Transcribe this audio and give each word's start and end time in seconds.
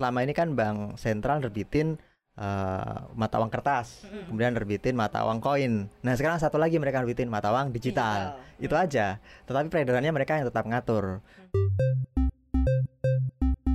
selama 0.00 0.24
ini 0.24 0.32
kan 0.32 0.56
bank 0.56 0.96
sentral 0.96 1.44
nerbitin 1.44 2.00
uh, 2.40 3.12
mata 3.12 3.36
uang 3.36 3.52
kertas, 3.52 4.08
Mm-mm. 4.08 4.32
kemudian 4.32 4.56
nerbitin 4.56 4.96
mata 4.96 5.28
uang 5.28 5.44
koin. 5.44 5.92
Nah 6.00 6.16
sekarang 6.16 6.40
satu 6.40 6.56
lagi 6.56 6.80
mereka 6.80 7.04
nerbitin 7.04 7.28
mata 7.28 7.52
uang 7.52 7.68
digital. 7.68 8.40
Itu 8.56 8.72
aja. 8.80 9.20
Tetapi 9.44 9.68
peredarannya 9.68 10.08
mereka 10.08 10.40
yang 10.40 10.48
tetap 10.48 10.64
ngatur. 10.64 11.20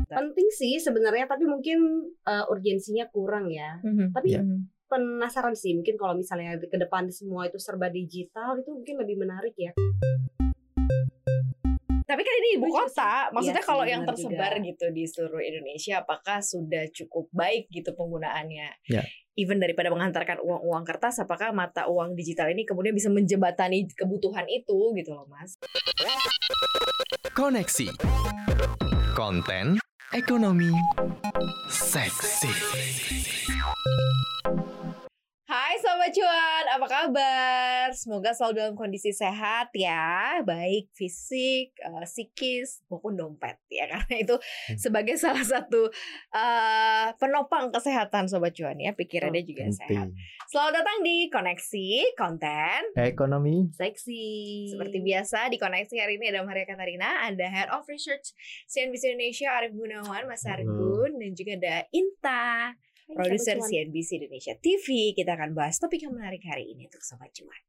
Penting 0.10 0.50
sih 0.50 0.82
sebenarnya 0.82 1.30
tapi 1.30 1.46
mungkin 1.46 2.10
uh, 2.26 2.50
urgensinya 2.50 3.06
kurang 3.14 3.54
ya. 3.54 3.78
Mhm. 3.86 4.10
Tapi 4.10 4.30
Ya. 4.34 4.42
penasaran 4.90 5.54
sih 5.54 5.78
mungkin 5.78 5.94
kalau 5.94 6.18
misalnya 6.18 6.58
ke 6.58 6.78
depan 6.78 7.06
semua 7.14 7.46
itu 7.46 7.62
serba 7.62 7.94
digital 7.94 8.58
itu 8.58 8.74
mungkin 8.74 8.98
lebih 8.98 9.22
menarik 9.22 9.54
ya. 9.54 9.78
Tapi 12.16 12.24
kan 12.24 12.36
ini 12.40 12.50
ibu 12.56 12.72
kota, 12.72 13.28
maksudnya 13.36 13.60
Iya 13.60 13.68
sih, 13.68 13.68
kalau 13.68 13.84
yang 13.84 14.08
tersebar 14.08 14.56
juga. 14.56 14.68
gitu 14.72 14.86
di 14.96 15.04
seluruh 15.04 15.44
Indonesia, 15.44 16.00
apakah 16.00 16.40
sudah 16.40 16.88
cukup 16.96 17.28
baik 17.36 17.68
gitu 17.68 17.92
penggunaannya? 17.92 18.88
Ya. 18.88 19.04
Even 19.36 19.60
daripada 19.60 19.92
menghantarkan 19.92 20.40
uang-uang 20.40 20.88
kertas, 20.88 21.20
apakah 21.20 21.52
mata 21.52 21.92
uang 21.92 22.16
digital 22.16 22.48
ini 22.48 22.64
kemudian 22.64 22.96
bisa 22.96 23.12
menjembatani 23.12 23.84
kebutuhan 24.00 24.48
itu 24.48 24.96
gitu 24.96 25.12
loh, 25.12 25.28
Mas? 25.28 25.60
Koneksi. 27.36 27.92
Konten 29.12 29.76
ekonomi 30.16 30.72
seksi. 31.68 32.48
Sobat 36.06 36.22
Cuan, 36.22 36.66
apa 36.70 36.86
kabar? 36.86 37.86
Semoga 37.90 38.30
selalu 38.30 38.54
dalam 38.62 38.76
kondisi 38.78 39.10
sehat 39.10 39.74
ya, 39.74 40.38
baik 40.46 40.94
fisik, 40.94 41.74
eh, 41.82 42.06
psikis, 42.06 42.86
maupun 42.94 43.18
dompet 43.18 43.58
ya. 43.74 43.90
Karena 43.90 44.14
itu 44.22 44.38
sebagai 44.78 45.18
salah 45.18 45.42
satu 45.42 45.90
eh, 46.30 47.10
penopang 47.18 47.74
kesehatan 47.74 48.30
Sobat 48.30 48.54
Cuan 48.54 48.78
ya, 48.78 48.94
pikirannya 48.94 49.42
juga 49.50 49.66
sehat. 49.74 50.14
Penting. 50.14 50.46
Selamat 50.46 50.86
datang 50.86 50.98
di 51.02 51.26
Koneksi 51.26 51.88
Konten. 52.14 52.82
Ekonomi. 53.02 53.74
Seksi. 53.74 54.26
Seperti 54.78 55.02
biasa 55.02 55.50
di 55.50 55.58
Koneksi 55.58 55.96
hari 55.98 56.22
ini 56.22 56.30
ada 56.30 56.46
Maria 56.46 56.70
Katarina, 56.70 57.26
ada 57.26 57.50
Head 57.50 57.74
of 57.74 57.82
Research 57.90 58.38
CNBC 58.70 59.18
Indonesia 59.18 59.58
Arif 59.58 59.74
Gunawan, 59.74 60.30
Mas. 60.30 60.46
Argun, 60.46 61.18
dan 61.18 61.34
juga 61.34 61.58
ada 61.58 61.90
Inta, 61.90 62.78
produser 63.08 63.62
CNBC 63.62 64.10
Indonesia 64.20 64.54
TV. 64.58 65.14
Kita 65.14 65.38
akan 65.38 65.54
bahas 65.54 65.78
topik 65.78 66.02
yang 66.02 66.14
menarik 66.14 66.42
hari 66.44 66.74
ini 66.74 66.90
untuk 66.90 67.02
Sobat 67.02 67.30
Cuan. 67.32 67.62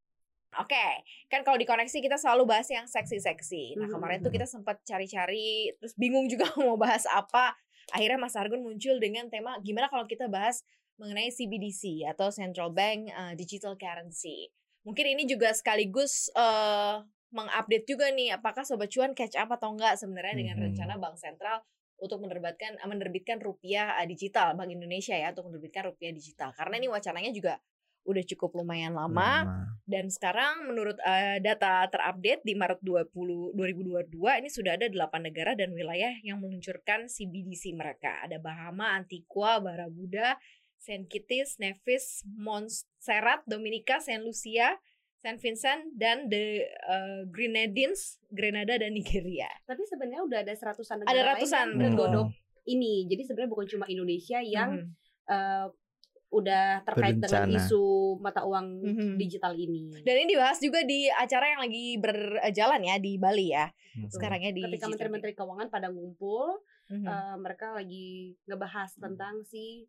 Oke, 0.56 0.87
kan 1.29 1.45
kalau 1.45 1.61
di 1.61 1.69
koneksi 1.69 2.01
kita 2.01 2.17
selalu 2.17 2.48
bahas 2.48 2.65
yang 2.73 2.89
seksi-seksi. 2.89 3.77
Nah 3.77 3.89
Mhm. 3.89 3.92
kemarin 3.92 4.19
tuh 4.25 4.33
kita 4.33 4.48
sempat 4.48 4.81
cari-cari, 4.83 5.69
terus 5.77 5.92
bingung 5.95 6.33
juga 6.33 6.48
mau 6.64 6.81
bahas 6.81 7.05
apa. 7.07 7.53
Akhirnya 7.92 8.17
Mas 8.17 8.33
Argun 8.34 8.64
muncul 8.64 8.97
dengan 8.97 9.29
tema 9.29 9.61
gimana 9.61 9.92
kalau 9.92 10.09
kita 10.09 10.27
bahas 10.27 10.64
mengenai 10.97 11.29
CBDC 11.29 12.09
atau 12.09 12.33
Central 12.33 12.73
Bank 12.73 13.12
uh, 13.12 13.37
Digital 13.37 13.77
Currency. 13.77 14.48
Mungkin 14.89 15.05
ini 15.12 15.29
juga 15.29 15.53
sekaligus 15.53 16.33
uh, 16.33 17.05
mengupdate 17.37 17.84
juga 17.84 18.09
nih 18.09 18.33
apakah 18.33 18.64
Sobat 18.64 18.89
Cuan 18.89 19.12
catch 19.12 19.37
up 19.37 19.53
atau 19.53 19.77
enggak 19.77 20.01
sebenarnya 20.01 20.41
dengan 20.41 20.57
Mhm. 20.57 20.64
rencana 20.73 20.95
Bank 20.97 21.20
Sentral 21.20 21.61
untuk 21.97 22.20
menerbitkan 22.20 22.77
menerbitkan 22.84 23.41
rupiah 23.41 23.97
uh, 23.97 24.06
digital 24.06 24.52
Bank 24.55 24.72
Indonesia 24.72 25.16
ya 25.16 25.33
untuk 25.33 25.48
menerbitkan 25.52 25.89
rupiah 25.89 26.12
digital 26.12 26.52
karena 26.52 26.75
ini 26.80 26.89
wacananya 26.92 27.33
juga 27.33 27.56
udah 28.06 28.22
cukup 28.22 28.62
lumayan 28.62 28.94
lama 28.94 29.66
dan 29.86 30.11
sekarang 30.11 30.67
menurut 30.67 30.98
uh, 31.02 31.39
data 31.42 31.86
terupdate 31.91 32.42
di 32.42 32.58
Maret 32.58 32.83
20 32.83 33.55
2022 33.55 34.14
ini 34.42 34.48
sudah 34.50 34.74
ada 34.74 34.86
8 34.91 35.27
negara 35.27 35.55
dan 35.55 35.70
wilayah 35.70 36.11
yang 36.27 36.42
meluncurkan 36.42 37.06
CBDC 37.06 37.70
mereka. 37.74 38.19
Ada 38.27 38.42
Bahama, 38.42 38.98
Antigua, 38.98 39.62
Barbuda, 39.62 40.39
Saint 40.74 41.06
Kitts, 41.06 41.62
Nevis, 41.62 42.27
Montserrat, 42.27 43.47
Dominica, 43.47 44.02
Saint 44.02 44.27
Lucia, 44.27 44.74
Saint 45.17 45.36
Vincent 45.36 45.91
dan 45.92 46.28
the 46.28 46.61
uh, 46.85 47.23
Grenadines, 47.27 48.20
Grenada 48.29 48.77
dan 48.77 48.92
Nigeria. 48.92 49.48
Tapi 49.64 49.83
sebenarnya 49.83 50.23
udah 50.23 50.39
ada 50.41 50.52
seratusan 50.52 51.02
negara 51.02 51.11
Ada 51.11 51.20
lain 51.20 51.30
ratusan, 51.35 51.57
yang 51.58 51.70
betul. 51.73 51.85
bergodok 51.89 52.29
ini. 52.64 52.95
Jadi 53.07 53.23
sebenarnya 53.23 53.51
bukan 53.51 53.67
cuma 53.68 53.85
Indonesia 53.86 54.39
yang 54.39 54.70
Mhm. 54.77 54.91
eh, 55.27 55.67
udah 56.29 56.83
terkait 56.83 57.17
dengan 57.17 57.46
Berencana. 57.46 57.58
isu 57.63 57.83
mata 58.18 58.42
uang 58.42 58.67
Mhm. 58.83 59.11
digital 59.17 59.55
ini. 59.55 59.95
dan 60.02 60.14
ini 60.17 60.35
dibahas 60.35 60.58
juga 60.58 60.83
di 60.83 61.07
acara 61.07 61.48
yang 61.48 61.62
lagi 61.62 61.86
berjalan 61.96 62.83
ya 62.83 62.96
di 62.96 63.12
Bali 63.17 63.46
ya. 63.48 63.70
Hmm. 63.95 64.07
Sekarang 64.08 64.39
ya 64.41 64.51
di 64.51 64.58
Ketika 64.61 64.85
G20. 64.85 64.92
menteri-menteri 64.92 65.33
keuangan 65.33 65.68
pada 65.68 65.89
ngumpul, 65.89 66.61
Mhm. 66.89 67.07
eh, 67.07 67.36
mereka 67.36 67.73
lagi 67.73 68.07
ngebahas 68.45 68.91
tentang 68.96 69.42
si 69.42 69.86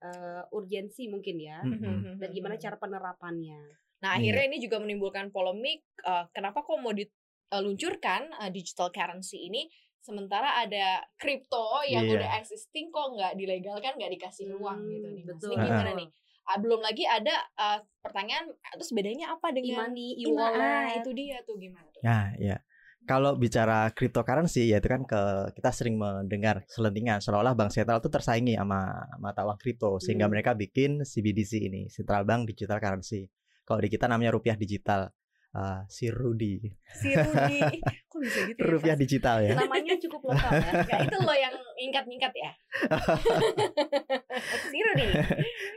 eh, 0.00 0.42
urgensi 0.50 1.06
mungkin 1.06 1.36
ya, 1.36 1.60
Mhm. 1.60 2.16
dan 2.16 2.28
gimana 2.30 2.56
cara 2.56 2.74
penerapannya. 2.74 3.60
Nah, 4.00 4.10
Iya. 4.12 4.32
akhirnya 4.32 4.44
ini 4.46 4.58
juga 4.58 4.76
menimbulkan 4.78 5.28
polemik 5.28 5.84
eh, 6.00 6.24
kenapa 6.30 6.60
kok 6.60 6.76
mau 6.76 6.92
diluncurkan 6.92 8.32
eh, 8.34 8.50
digital 8.50 8.88
currency 8.88 9.44
ini 9.44 9.68
sementara 10.00 10.56
ada 10.58 11.04
kripto 11.14 11.84
yang 11.84 12.04
Iya. 12.04 12.14
udah 12.16 12.30
existing 12.36 12.88
kok 12.88 13.12
nggak 13.12 13.36
dilegalkan, 13.36 13.92
nggak 13.94 14.12
dikasih 14.16 14.48
ruang 14.50 14.80
Hmm, 14.80 14.90
gitu 14.90 15.08
nih. 15.10 15.24
Betul. 15.26 15.50
Ini 15.50 15.64
gimana 15.66 15.90
nih? 15.94 16.08
Ah, 16.42 16.56
belum 16.56 16.80
lagi 16.80 17.04
ada 17.04 17.34
eh, 17.54 17.78
pertanyaan 18.00 18.48
terus 18.72 18.90
bedanya 18.90 19.26
apa 19.30 19.52
dengan 19.52 19.92
E-money, 19.92 20.08
ah, 20.16 20.20
e-wallet. 20.24 20.96
itu 20.98 21.10
dia 21.12 21.36
tuh 21.42 21.56
gimana 21.56 21.86
tuh? 21.90 22.00
Nah, 22.00 22.32
ya. 22.36 22.56
Kalau 23.02 23.32
bicara 23.34 23.90
cryptocurrency 23.90 24.68
ya 24.68 24.76
itu 24.76 24.86
kan 24.86 25.02
ke 25.02 25.20
kita 25.52 25.72
sering 25.72 25.96
mendengar 25.96 26.62
selentingan 26.66 27.18
seolah-olah 27.18 27.56
bank 27.56 27.72
sentral 27.72 27.98
itu 27.98 28.06
tersaingi 28.06 28.54
sama 28.54 28.92
mata 29.16 29.40
uang 29.42 29.56
kripto 29.56 29.96
sehingga 29.98 30.28
Hmm. 30.28 30.32
mereka 30.32 30.52
bikin 30.52 31.00
CBDC 31.02 31.58
ini, 31.58 31.88
Central 31.88 32.22
Bank 32.22 32.44
Digital 32.46 32.76
Currency. 32.76 33.24
Kalau 33.70 33.78
di 33.78 33.86
kita 33.86 34.10
namanya 34.10 34.34
rupiah 34.34 34.58
digital. 34.58 35.14
Uh, 35.50 35.82
si 35.86 36.10
Rudi. 36.10 36.62
Si 36.94 37.10
Rudi, 37.10 37.58
kok 38.10 38.18
bisa 38.22 38.38
gitu 38.50 38.58
ya? 38.62 38.70
Rupiah 38.70 38.94
Mas? 38.94 39.02
digital 39.02 39.36
ya. 39.42 39.54
Namanya 39.58 39.94
cukup 39.98 40.30
lokal 40.30 40.50
ya. 40.58 40.72
Nggak, 40.86 41.00
itu 41.10 41.18
loh 41.22 41.36
yang 41.38 41.54
ingkat-ingkat 41.74 42.32
ya. 42.34 42.50
si 44.70 44.78
Rudi. 44.78 45.06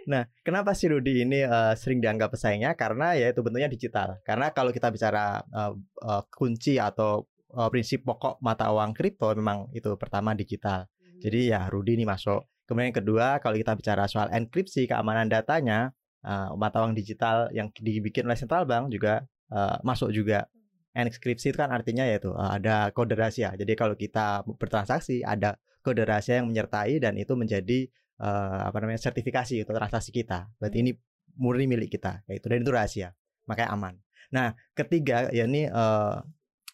Nah, 0.10 0.30
kenapa 0.46 0.78
si 0.78 0.86
Rudi 0.90 1.26
ini 1.26 1.42
uh, 1.42 1.74
sering 1.74 2.02
dianggap 2.02 2.34
pesaingnya? 2.34 2.74
Karena 2.78 3.18
ya 3.18 3.34
itu 3.34 3.42
bentuknya 3.42 3.70
digital. 3.70 4.22
Karena 4.22 4.54
kalau 4.54 4.70
kita 4.70 4.94
bicara 4.94 5.42
uh, 5.42 5.74
uh, 6.06 6.22
kunci 6.30 6.78
atau 6.78 7.26
uh, 7.58 7.70
prinsip 7.74 8.06
pokok 8.06 8.42
mata 8.42 8.70
uang 8.74 8.94
kripto 8.94 9.34
memang 9.34 9.70
itu 9.74 9.90
pertama 9.98 10.34
digital. 10.38 10.90
Jadi 11.18 11.50
ya 11.50 11.70
Rudi 11.70 11.98
ini 11.98 12.06
masuk. 12.06 12.46
Kemudian 12.70 12.94
yang 12.94 12.98
kedua 13.02 13.28
kalau 13.42 13.58
kita 13.58 13.74
bicara 13.74 14.06
soal 14.06 14.30
enkripsi 14.30 14.86
keamanan 14.86 15.34
datanya 15.34 15.98
uh, 16.24 16.56
mata 16.56 16.82
uang 16.82 16.96
digital 16.96 17.52
yang 17.52 17.70
dibikin 17.76 18.26
oleh 18.26 18.40
central 18.40 18.64
bank 18.66 18.90
juga 18.92 19.24
uh, 19.52 19.78
masuk 19.84 20.10
juga. 20.12 20.48
Enkripsi 20.94 21.50
itu 21.50 21.58
kan 21.58 21.74
artinya 21.74 22.06
yaitu 22.06 22.30
uh, 22.34 22.54
ada 22.54 22.94
kode 22.94 23.18
rahasia. 23.18 23.54
Jadi 23.58 23.74
kalau 23.74 23.98
kita 23.98 24.46
bertransaksi 24.46 25.26
ada 25.26 25.58
kode 25.82 26.06
rahasia 26.06 26.40
yang 26.42 26.48
menyertai 26.50 27.02
dan 27.02 27.18
itu 27.18 27.34
menjadi 27.34 27.90
uh, 28.22 28.70
apa 28.70 28.78
namanya 28.80 29.02
sertifikasi 29.02 29.66
untuk 29.66 29.76
transaksi 29.76 30.14
kita. 30.14 30.48
Berarti 30.62 30.78
ini 30.86 30.92
murni 31.34 31.66
milik 31.66 31.98
kita, 31.98 32.22
yaitu 32.30 32.46
dan 32.46 32.62
itu 32.62 32.70
rahasia. 32.70 33.10
Makanya 33.50 33.70
aman. 33.74 33.94
Nah, 34.30 34.54
ketiga 34.78 35.34
ya 35.34 35.50
ini 35.50 35.66
uh, 35.66 36.22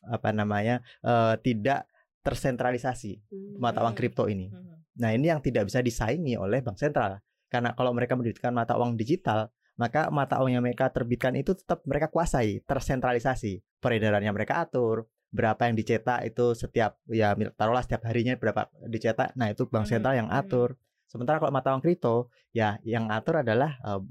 apa 0.04 0.30
namanya 0.32 0.84
uh, 1.04 1.36
tidak 1.40 1.88
tersentralisasi 2.24 3.24
Hmm. 3.32 3.58
mata 3.58 3.80
uang 3.82 3.96
Hmm. 3.96 4.00
kripto 4.04 4.28
ini. 4.28 4.52
Mhm. 4.52 5.00
Nah, 5.00 5.10
ini 5.16 5.32
yang 5.32 5.40
tidak 5.40 5.72
bisa 5.72 5.80
disaingi 5.80 6.36
oleh 6.36 6.60
bank 6.60 6.76
sentral. 6.76 7.24
Karena 7.50 7.74
kalau 7.74 7.92
mereka 7.92 8.14
menerbitkan 8.14 8.54
mata 8.54 8.78
uang 8.78 8.96
digital, 8.96 9.50
maka 9.76 10.14
mata 10.14 10.38
uang 10.40 10.54
yang 10.60 10.64
mereka 10.64 10.94
terbitkan 10.94 11.34
itu 11.36 11.58
tetap 11.58 11.82
mereka 11.90 12.08
kuasai, 12.14 12.62
tersentralisasi. 12.64 13.60
Peredarannya 13.82 14.32
mereka 14.32 14.62
atur, 14.62 15.10
berapa 15.30 15.70
yang 15.70 15.78
dicetak 15.78 16.26
itu 16.26 16.58
setiap 16.58 16.98
ya 17.10 17.38
taruhlah 17.54 17.86
setiap 17.86 18.06
harinya 18.10 18.34
berapa 18.38 18.70
dicetak. 18.90 19.38
Nah, 19.38 19.54
itu 19.54 19.70
bank 19.70 19.86
Mhm, 19.86 19.90
sentral 19.90 20.16
yang 20.18 20.30
mhm. 20.30 20.40
atur. 20.46 20.78
Sementara 21.10 21.42
kalau 21.42 21.50
mata 21.50 21.74
uang 21.74 21.82
kripto, 21.82 22.30
ya 22.54 22.78
yang 22.86 23.10
atur 23.10 23.42
adalah 23.42 23.78
eh, 23.82 24.02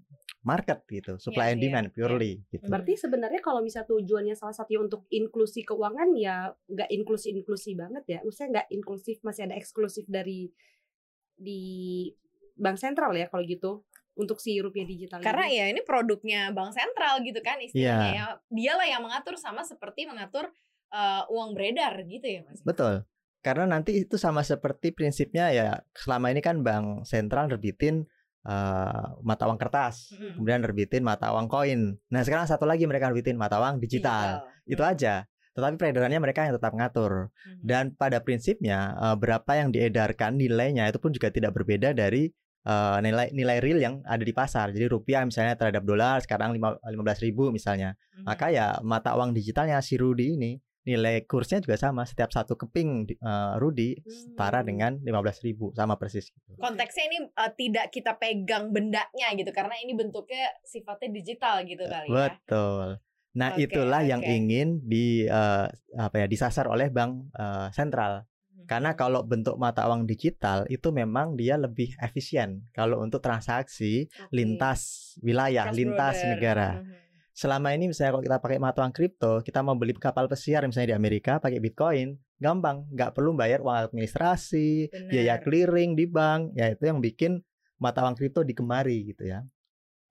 market 0.42 0.82
gitu, 0.88 1.18
supply 1.18 1.50
Iya, 1.50 1.52
and 1.54 1.60
iya, 1.60 1.64
demand 1.68 1.86
iya. 1.90 1.94
purely 1.94 2.32
gitu. 2.48 2.64
Berarti 2.66 2.94
sebenarnya 2.94 3.40
kalau 3.42 3.60
misalnya 3.60 3.90
tujuannya 3.92 4.34
salah 4.38 4.54
satunya 4.54 4.80
untuk 4.82 5.04
inklusi 5.12 5.66
keuangan 5.66 6.14
ya 6.16 6.54
nggak 6.70 6.90
inklusi 6.94 7.34
inklusi 7.34 7.74
banget 7.74 8.04
ya. 8.06 8.18
Maksudnya 8.24 8.48
nggak 8.62 8.68
inklusif 8.72 9.16
masih 9.20 9.42
ada 9.50 9.54
eksklusif 9.58 10.06
dari 10.08 10.48
di 11.38 11.62
bank 12.58 12.76
sentral 12.76 13.14
ya 13.14 13.30
kalau 13.30 13.46
gitu 13.46 13.86
untuk 14.18 14.42
si 14.42 14.58
rupiah 14.58 14.82
digital 14.82 15.22
Karena 15.22 15.46
ini. 15.46 15.56
ya 15.62 15.64
ini 15.70 15.80
produknya 15.86 16.50
bank 16.50 16.74
sentral 16.74 17.22
gitu 17.22 17.38
kan 17.38 17.62
istilahnya 17.62 18.10
ya. 18.12 18.26
Dialah 18.50 18.86
yang 18.90 19.02
mengatur 19.06 19.38
sama 19.38 19.62
seperti 19.62 20.10
mengatur 20.10 20.50
eh, 20.90 21.22
uang 21.30 21.54
beredar 21.54 21.94
gitu 22.02 22.26
ya 22.26 22.42
Mas. 22.42 22.58
Betul. 22.66 23.06
Karena 23.38 23.70
nanti 23.70 23.94
itu 24.02 24.18
sama 24.18 24.42
seperti 24.42 24.90
prinsipnya 24.90 25.54
ya 25.54 25.86
selama 25.94 26.34
ini 26.34 26.42
kan 26.42 26.66
bank 26.66 27.06
sentral 27.06 27.46
nerbitin 27.46 28.10
eh, 28.42 29.06
mata 29.22 29.46
uang 29.46 29.58
kertas, 29.62 30.10
Mm-mm. 30.18 30.34
kemudian 30.42 30.60
nerbitin 30.66 31.06
mata 31.06 31.30
uang 31.30 31.46
koin. 31.46 31.94
Nah, 32.10 32.22
sekarang 32.26 32.50
satu 32.50 32.66
lagi 32.66 32.90
mereka 32.90 33.06
nerbitin 33.06 33.38
mata 33.38 33.62
uang 33.62 33.78
digital. 33.78 34.42
Itu 34.66 34.82
aja. 34.82 35.24
tetapi 35.58 35.74
peredarannya 35.74 36.22
mereka 36.22 36.46
yang 36.46 36.54
tetap 36.54 36.70
ngatur. 36.70 37.34
Dan 37.58 37.90
pada 37.94 38.22
prinsipnya 38.22 38.94
eh, 38.94 39.16
berapa 39.18 39.50
yang 39.58 39.70
diedarkan 39.70 40.38
nilainya 40.38 40.86
itu 40.90 40.98
pun 40.98 41.10
juga 41.10 41.30
tidak 41.30 41.54
berbeda 41.54 41.94
dari 41.94 42.30
eh, 42.64 42.98
nilai 43.00 43.30
nilai 43.30 43.58
real 43.58 43.78
yang 43.78 43.94
ada 44.02 44.22
di 44.22 44.32
pasar. 44.32 44.70
Jadi 44.70 44.86
rupiah 44.86 45.22
misalnya 45.22 45.54
terhadap 45.54 45.82
dolar 45.82 46.18
sekarang 46.18 46.54
lima- 46.54 46.78
15.000 46.82 47.50
misalnya. 47.50 47.94
Mhm. 48.14 48.24
Maka 48.24 48.46
ya 48.48 48.66
mata 48.80 49.14
uang 49.14 49.30
digitalnya 49.30 49.78
si 49.78 49.94
Rudi 49.94 50.34
ini 50.34 50.52
nilai 50.82 51.20
kursnya 51.28 51.60
juga 51.60 51.76
sama 51.76 52.08
setiap 52.08 52.32
satu 52.32 52.56
keping 52.56 53.04
di- 53.04 53.18
eh, 53.18 53.54
Rudi 53.60 54.00
setara 54.02 54.64
Hmm. 54.64 54.68
dengan 54.72 54.92
15.000 55.04 55.68
sama 55.76 56.00
persis 56.00 56.32
gitu. 56.32 56.56
konteksnya 56.56 57.04
ini 57.06 57.18
uh, 57.28 57.52
tidak 57.52 57.92
kita 57.92 58.16
pegang 58.16 58.72
bendanya 58.72 59.28
gitu 59.36 59.52
karena 59.52 59.76
ini 59.78 59.92
bentuknya 59.92 60.48
sifatnya 60.64 61.12
digital 61.12 61.62
gitu 61.62 61.84
kali 61.84 62.08
ya. 62.08 62.34
Betul. 62.34 62.98
Nah, 63.36 63.54
Oke, 63.54 63.68
itulah 63.68 64.02
yang 64.02 64.18
oke. 64.18 64.32
ingin 64.32 64.68
di 64.82 65.22
eh, 65.22 65.66
apa 65.94 66.16
ya 66.16 66.26
disasar 66.26 66.66
oleh 66.66 66.88
bank 66.88 67.30
eh, 67.30 67.68
sentral. 67.70 68.24
Karena 68.68 68.92
kalau 68.92 69.24
bentuk 69.24 69.56
mata 69.56 69.88
uang 69.88 70.04
digital 70.04 70.68
itu 70.68 70.92
memang 70.92 71.40
dia 71.40 71.56
lebih 71.56 71.96
efisien 72.04 72.68
kalau 72.76 73.00
untuk 73.00 73.24
transaksi 73.24 74.12
Oke. 74.28 74.28
lintas 74.36 75.14
wilayah, 75.24 75.72
Cross 75.72 75.78
lintas 75.80 76.16
border. 76.20 76.30
negara. 76.36 76.70
Selama 77.32 77.72
ini 77.72 77.88
misalnya 77.88 78.18
kalau 78.18 78.24
kita 78.28 78.38
pakai 78.44 78.58
mata 78.60 78.78
uang 78.84 78.92
kripto, 78.92 79.32
kita 79.40 79.64
mau 79.64 79.72
beli 79.78 79.96
kapal 79.96 80.28
pesiar 80.28 80.68
misalnya 80.68 80.92
di 80.92 80.96
Amerika 80.98 81.40
pakai 81.40 81.62
Bitcoin, 81.64 82.18
gampang, 82.36 82.84
nggak 82.92 83.16
perlu 83.16 83.32
bayar 83.32 83.64
uang 83.64 83.88
administrasi, 83.88 84.92
Benar. 84.92 85.10
biaya 85.10 85.34
clearing 85.40 85.96
di 85.96 86.04
bank, 86.04 86.52
ya 86.52 86.68
itu 86.74 86.84
yang 86.84 87.00
bikin 87.00 87.40
mata 87.78 88.04
uang 88.04 88.18
kripto 88.18 88.42
digemari 88.42 89.14
gitu 89.14 89.32
ya 89.32 89.46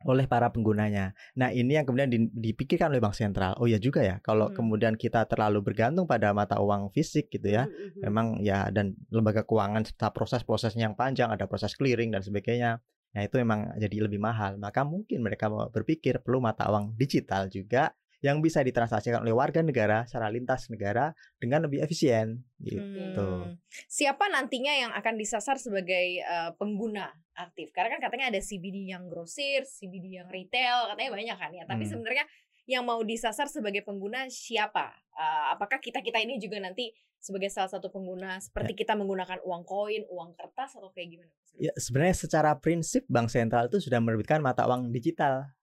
oleh 0.05 0.29
para 0.29 0.53
penggunanya. 0.53 1.17
Nah 1.41 1.49
ini 1.49 1.73
yang 1.73 1.85
kemudian 1.89 2.11
di- 2.11 2.29
dipikirkan 2.29 2.93
oleh 2.93 3.01
bank 3.01 3.17
sentral. 3.17 3.57
Oh 3.57 3.65
ya 3.65 3.81
juga 3.81 4.05
ya, 4.05 4.21
kalau 4.21 4.53
Hmm. 4.53 4.61
kemudian 4.61 4.93
kita 4.93 5.25
terlalu 5.25 5.65
bergantung 5.65 6.05
pada 6.05 6.29
mata 6.37 6.61
uang 6.61 6.93
fisik 6.93 7.33
gitu 7.33 7.49
ya, 7.49 7.65
Mhm. 7.65 8.05
memang 8.05 8.27
ya 8.45 8.69
dan 8.69 8.93
lembaga 9.09 9.41
keuangan 9.41 9.89
serta 9.89 10.13
proses-prosesnya 10.13 10.85
yang 10.91 10.95
panjang, 10.99 11.33
ada 11.33 11.49
proses 11.49 11.73
clearing 11.73 12.13
dan 12.13 12.21
sebagainya. 12.21 12.77
Nah 13.17 13.21
itu 13.25 13.41
memang 13.41 13.73
jadi 13.81 14.05
lebih 14.05 14.21
mahal. 14.21 14.61
Maka 14.61 14.85
mungkin 14.85 15.25
mereka 15.25 15.49
mau 15.49 15.65
berpikir 15.73 16.21
perlu 16.21 16.37
mata 16.43 16.69
uang 16.69 16.93
digital 16.93 17.49
juga 17.49 17.89
yang 18.25 18.41
bisa 18.41 18.65
ditransaksikan 18.65 19.21
oleh 19.21 19.33
warga 19.33 19.61
negara 19.61 20.01
secara 20.09 20.33
lintas 20.33 20.73
negara 20.73 21.13
dengan 21.37 21.69
lebih 21.69 21.85
efisien 21.85 22.41
gitu. 22.57 23.21
Hmm. 23.21 23.61
Siapa 23.85 24.25
nantinya 24.33 24.73
yang 24.73 24.91
akan 24.97 25.13
disasar 25.21 25.61
sebagai 25.61 26.25
uh, 26.25 26.49
pengguna 26.57 27.13
aktif? 27.37 27.69
Karena 27.69 27.93
kan 27.97 28.09
katanya 28.09 28.33
ada 28.33 28.41
CBD 28.41 28.89
yang 28.89 29.05
grosir, 29.05 29.69
CBD 29.69 30.17
yang 30.17 30.29
retail, 30.33 30.89
katanya 30.93 31.09
banyak 31.13 31.37
kan 31.37 31.51
ya. 31.53 31.63
Tapi 31.69 31.85
Hmm. 31.85 31.91
sebenarnya 31.93 32.25
yang 32.67 32.83
mau 32.83 32.99
disasar 33.05 33.47
sebagai 33.47 33.85
pengguna 33.85 34.25
siapa? 34.33 34.91
Uh, 35.13 35.53
apakah 35.53 35.77
kita 35.77 36.01
kita 36.01 36.17
ini 36.17 36.41
juga 36.41 36.57
nanti 36.57 36.89
sebagai 37.21 37.49
salah 37.53 37.69
satu 37.69 37.89
pengguna 37.93 38.41
seperti 38.41 38.77
kita 38.77 38.93
menggunakan 38.97 39.41
uang 39.45 39.63
koin, 39.65 40.03
uang 40.09 40.33
kertas 40.37 40.73
atau 40.77 40.89
kayak 40.89 41.17
gimana? 41.17 41.31
Ya 41.57 41.73
sebenarnya 41.77 42.17
secara 42.17 42.57
prinsip 42.57 43.05
bank 43.09 43.29
sentral 43.29 43.69
itu 43.69 43.77
sudah 43.77 44.01
menerbitkan 44.01 44.41
mata 44.41 44.65
uang 44.65 44.89
digital 44.89 45.53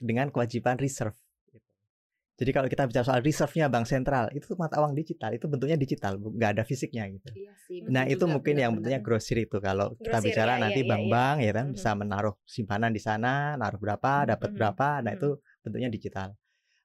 dengan 0.00 0.28
kewajiban 0.28 0.76
reserve. 0.76 1.16
Jadi 2.34 2.50
kalau 2.50 2.66
kita 2.66 2.82
bicara 2.90 3.04
soal 3.06 3.20
reserve-nya 3.22 3.70
bank 3.70 3.86
sentral 3.86 4.26
itu 4.34 4.58
mata 4.58 4.82
uang 4.82 4.94
digital, 4.98 5.30
itu 5.38 5.46
bentuknya 5.46 5.78
digital, 5.78 6.18
nggak 6.18 6.50
ada 6.58 6.62
fisiknya 6.66 7.06
gitu. 7.14 7.30
Iya 7.30 7.52
sih, 7.54 7.78
Nah 7.86 8.10
itu 8.10 8.26
juga, 8.26 8.34
mungkin 8.34 8.54
yang 8.58 8.74
benar-benar. 8.74 8.74
bentuknya 8.74 9.00
grosir 9.06 9.38
itu 9.38 9.56
kalau 9.62 9.94
kita 10.02 10.18
Grosir, 10.18 10.26
bicara 10.34 10.52
ya, 10.58 10.62
nanti 10.66 10.80
ya, 10.80 10.84
ya, 10.84 10.90
bank-bank 10.90 11.36
ya 11.46 11.52
kan 11.54 11.66
Mhm. 11.70 11.74
bisa 11.78 11.90
menaruh 11.94 12.34
simpanan 12.42 12.90
di 12.90 12.98
sana, 12.98 13.54
naruh 13.54 13.78
berapa, 13.78 14.26
dapat 14.26 14.50
Mhm, 14.50 14.56
berapa, 14.58 14.88
nah 15.06 15.12
itu 15.14 15.28
bentuknya 15.62 15.88
digital. 15.94 16.28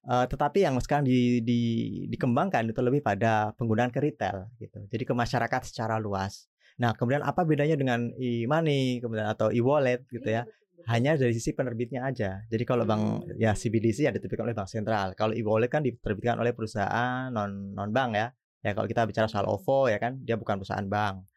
Eh, 0.05 0.25
tetapi 0.31 0.63
yang 0.63 0.75
sekarang 0.79 1.05
di, 1.09 1.43
di- 1.43 2.07
dikembangkan 2.13 2.71
itu 2.71 2.81
lebih 2.81 3.01
pada 3.03 3.51
penggunaan 3.57 3.91
ke 3.91 3.99
retail 3.99 4.47
gitu. 4.57 4.79
Jadi 4.87 5.03
ke 5.03 5.13
masyarakat 5.13 5.61
secara 5.67 5.99
luas. 5.99 6.47
Nah, 6.79 6.95
kemudian 6.95 7.19
apa 7.25 7.43
bedanya 7.43 7.75
dengan 7.75 8.07
e-money 8.15 9.03
kemudian 9.03 9.27
atau 9.27 9.51
e-wallet 9.51 10.05
gitu 10.07 10.23
Iya, 10.23 10.47
ya? 10.47 10.51
Hanya 10.87 11.19
dari 11.19 11.35
sisi 11.35 11.51
penerbitnya 11.51 12.07
aja. 12.07 12.39
Jadi 12.47 12.63
kalau 12.63 12.87
bank 12.87 13.25
Hmm. 13.25 13.35
ya 13.41 13.51
CBDC 13.57 14.07
ya 14.07 14.11
diterbitkan 14.15 14.47
oleh 14.47 14.55
bank 14.55 14.69
sentral. 14.71 15.11
Kalau 15.17 15.33
e-wallet 15.35 15.67
kan 15.67 15.83
diterbitkan 15.83 16.39
oleh 16.39 16.55
perusahaan 16.55 17.27
non 17.33 17.75
non 17.75 17.91
bank 17.91 18.11
ya. 18.15 18.27
Ya 18.63 18.71
kalau 18.75 18.87
kita 18.87 19.03
bicara 19.07 19.27
soal 19.27 19.47
OVO 19.47 19.87
ya 19.91 19.97
kan 19.99 20.19
dia 20.23 20.35
bukan 20.39 20.59
perusahaan 20.61 20.87
bank. 20.87 21.27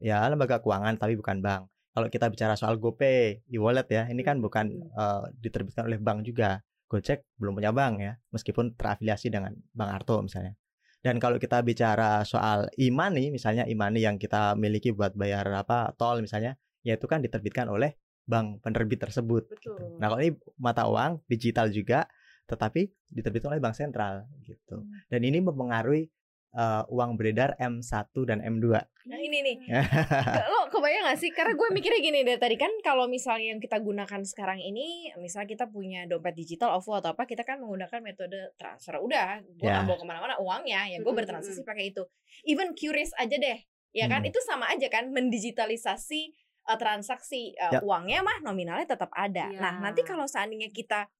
Ya 0.00 0.24
lembaga 0.28 0.60
keuangan 0.60 0.96
tapi 1.00 1.16
bukan 1.16 1.40
bank. 1.40 1.68
Kalau 1.90 2.06
kita 2.06 2.30
bicara 2.30 2.54
soal 2.54 2.78
GoPay, 2.78 3.50
e-wallet 3.50 3.88
ya, 3.90 4.06
ini 4.06 4.22
kan 4.22 4.38
bukan 4.38 4.70
eh, 4.78 5.24
diterbitkan 5.42 5.90
oleh 5.90 5.98
bank 5.98 6.22
juga. 6.22 6.62
Gojek 6.86 7.26
belum 7.38 7.58
punya 7.58 7.70
bank 7.70 7.94
ya, 8.02 8.12
meskipun 8.34 8.74
terafiliasi 8.74 9.30
dengan 9.30 9.54
Bank 9.70 9.90
Arto 10.02 10.22
misalnya. 10.26 10.58
Dan 11.02 11.22
kalau 11.22 11.38
kita 11.38 11.62
bicara 11.62 12.22
soal 12.26 12.66
e-money, 12.74 13.30
misalnya 13.30 13.62
e-money 13.66 14.02
yang 14.06 14.18
kita 14.18 14.58
miliki 14.58 14.90
buat 14.90 15.14
bayar 15.14 15.46
apa 15.54 15.94
tol 15.94 16.18
misalnya, 16.22 16.58
ya 16.82 16.98
itu 16.98 17.06
kan 17.06 17.22
diterbitkan 17.22 17.70
oleh 17.70 17.94
bank 18.26 18.62
penerbit 18.62 19.00
tersebut. 19.00 19.48
gitu. 19.58 19.74
Betul. 19.74 19.98
Nah 19.98 20.06
kalau 20.12 20.20
ini 20.22 20.32
mata 20.60 20.86
uang 20.86 21.24
digital 21.26 21.68
juga, 21.72 22.06
tetapi 22.50 22.90
diterbitkan 23.10 23.54
oleh 23.54 23.62
bank 23.62 23.78
sentral 23.78 24.26
gitu. 24.42 24.82
Hmm. 24.82 25.06
Dan 25.06 25.22
ini 25.22 25.38
mempengaruhi 25.42 26.10
eh, 26.50 26.82
uang 26.90 27.14
beredar 27.14 27.54
M1 27.58 28.10
dan 28.26 28.42
M2. 28.42 28.66
Nah 29.06 29.18
ini 29.18 29.38
nih, 29.42 29.56
lo 30.52 30.66
kebayang 30.70 31.06
gak 31.10 31.18
sih? 31.18 31.30
Karena 31.30 31.54
gue 31.54 31.68
mikirnya 31.70 32.00
gini 32.02 32.26
deh 32.26 32.38
tadi 32.38 32.58
kan 32.58 32.70
kalau 32.82 33.06
misalnya 33.06 33.54
yang 33.54 33.60
kita 33.62 33.78
gunakan 33.78 34.22
sekarang 34.26 34.58
ini, 34.58 35.10
misalnya 35.18 35.48
kita 35.50 35.66
punya 35.70 36.06
dompet 36.10 36.34
digital, 36.34 36.78
OVO 36.78 37.02
atau 37.02 37.10
apa, 37.14 37.26
kita 37.26 37.42
kan 37.46 37.62
menggunakan 37.62 37.98
metode 38.02 38.54
transfer. 38.58 38.98
Udah, 38.98 39.42
gue 39.42 39.66
nggak 39.66 39.86
bawa 39.86 39.98
ke 39.98 40.06
mana-mana 40.06 40.34
uangnya, 40.42 40.90
ya 40.90 40.98
gue 40.98 41.06
Mm-mm, 41.06 41.18
bertransaksi 41.22 41.62
pakai 41.62 41.94
itu. 41.94 42.02
Even 42.46 42.74
curious 42.74 43.14
aja 43.18 43.34
deh, 43.34 43.58
ya 43.94 44.06
kan? 44.10 44.22
Hmm. 44.22 44.30
Itu 44.30 44.38
sama 44.42 44.70
aja 44.70 44.86
kan, 44.90 45.10
mendigitalisasi 45.10 46.49
uh, 46.70 46.78
transaksi 46.78 47.50
uh, 47.58 47.74
Ya. 47.74 47.80
uangnya 47.82 48.22
mah 48.22 48.38
nominalnya 48.40 48.86
tetap 48.86 49.10
ada. 49.10 49.50
Ya. 49.50 49.58
Nah 49.58 49.82
nanti 49.82 50.06
kalau 50.06 50.30
seandainya 50.30 50.70
kita 50.70 51.10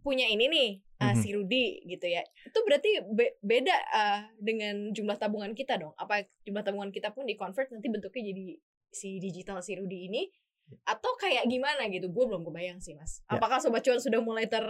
punya 0.00 0.26
ini 0.26 0.48
nih, 0.48 0.70
uh, 0.98 1.12
Mhm. 1.12 1.20
si 1.20 1.28
Rudi 1.30 1.66
gitu 1.86 2.08
ya, 2.08 2.24
itu 2.24 2.58
berarti 2.64 2.90
be- 3.06 3.36
beda 3.38 3.76
uh, 3.92 4.20
dengan 4.40 4.90
jumlah 4.90 5.14
tabungan 5.14 5.52
kita 5.52 5.76
dong. 5.76 5.92
Apa 5.94 6.24
jumlah 6.42 6.64
tabungan 6.64 6.90
kita 6.90 7.12
pun 7.12 7.28
di 7.28 7.36
convert 7.36 7.68
nanti 7.70 7.86
bentuknya 7.86 8.32
jadi 8.32 8.46
si 8.90 9.20
digital 9.20 9.62
si 9.62 9.76
Rudi 9.76 10.08
ini 10.08 10.24
atau 10.82 11.12
kayak 11.14 11.44
gimana 11.46 11.86
gitu? 11.86 12.08
Gue 12.08 12.26
belum 12.26 12.42
kebayang 12.42 12.80
sih 12.80 12.96
mas. 12.96 13.20
Ya. 13.28 13.36
Apakah 13.36 13.60
sobat 13.60 13.84
cuan 13.84 14.00
sudah 14.00 14.18
mulai 14.18 14.48
ter 14.48 14.64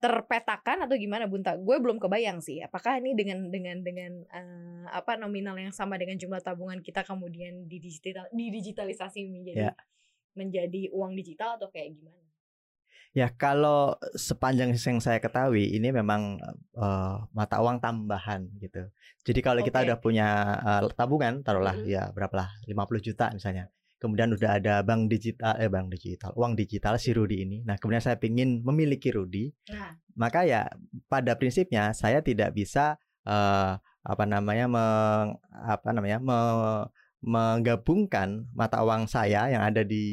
terpetakan 0.00 0.88
atau 0.88 0.96
gimana 0.96 1.28
Bunta? 1.28 1.54
Gue 1.60 1.76
belum 1.76 2.00
kebayang 2.00 2.40
sih. 2.40 2.64
Apakah 2.64 2.96
ini 2.98 3.12
dengan 3.12 3.52
dengan 3.52 3.84
dengan 3.84 4.12
eh, 4.26 4.84
apa 4.88 5.20
nominal 5.20 5.54
yang 5.60 5.70
sama 5.70 6.00
dengan 6.00 6.16
jumlah 6.16 6.40
tabungan 6.40 6.80
kita 6.80 7.04
kemudian 7.04 7.68
didigital 7.68 8.24
didigitalisasi 8.32 9.28
menjadi 9.28 9.70
Ya. 9.70 9.72
menjadi 10.32 10.88
uang 10.90 11.12
digital 11.14 11.60
atau 11.60 11.68
kayak 11.68 12.00
gimana? 12.00 12.16
Ya 13.10 13.26
kalau 13.26 13.98
sepanjang 14.14 14.70
yang 14.70 15.02
saya 15.02 15.18
ketahui 15.18 15.66
ini 15.68 15.90
memang 15.92 16.40
eh, 16.74 17.16
mata 17.30 17.60
uang 17.60 17.82
tambahan 17.82 18.48
gitu. 18.56 18.88
Jadi 19.26 19.40
kalau 19.44 19.60
kita 19.60 19.82
Oke. 19.82 19.86
udah 19.90 19.98
punya 20.00 20.28
eh, 20.64 20.80
tabungan, 20.96 21.44
taruhlah 21.44 21.76
Mhm. 21.76 21.86
ya 21.90 22.08
berapalah 22.14 22.48
50 22.64 23.04
juta 23.04 23.28
misalnya. 23.36 23.68
Kemudian 24.00 24.32
udah 24.32 24.56
ada 24.56 24.80
bank 24.80 25.12
digital, 25.12 25.60
eh 25.60 25.68
bank 25.68 25.92
digital, 25.92 26.32
uang 26.32 26.56
digital 26.56 26.96
si 26.96 27.12
Rudi 27.12 27.44
ini. 27.44 27.58
Nah 27.62 27.76
kemudian 27.76 28.00
saya 28.00 28.16
ingin 28.16 28.64
memiliki 28.64 29.12
Rudi, 29.12 29.52
Nah, 29.68 29.92
maka 30.16 30.48
ya 30.48 30.72
pada 31.06 31.36
prinsipnya 31.36 31.92
saya 31.92 32.24
tidak 32.24 32.56
bisa 32.56 32.96
eh, 33.28 33.72
apa 34.00 34.24
namanya 34.24 34.64
meng, 34.64 35.36
apa 35.52 35.88
namanya 35.92 36.18
me- 36.18 36.88
menggabungkan 37.20 38.48
mata 38.56 38.80
uang 38.80 39.04
saya 39.04 39.52
yang 39.52 39.60
ada 39.60 39.84
di 39.84 40.04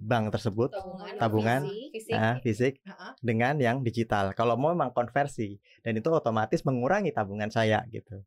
bank 0.00 0.32
tersebut 0.32 0.72
tabungan, 0.72 1.12
Tabungan. 1.20 1.60
fisik, 1.68 1.88
fisik. 1.92 2.14
ah, 2.16 2.34
fisik 2.40 2.74
Ha-ha. 2.88 3.08
dengan 3.20 3.60
yang 3.60 3.84
digital. 3.84 4.32
Kalau 4.32 4.56
mau 4.56 4.72
memang 4.72 4.96
konversi 4.96 5.60
dan 5.84 6.00
itu 6.00 6.08
otomatis 6.08 6.64
mengurangi 6.64 7.12
tabungan 7.12 7.52
saya 7.52 7.84
gitu. 7.92 8.24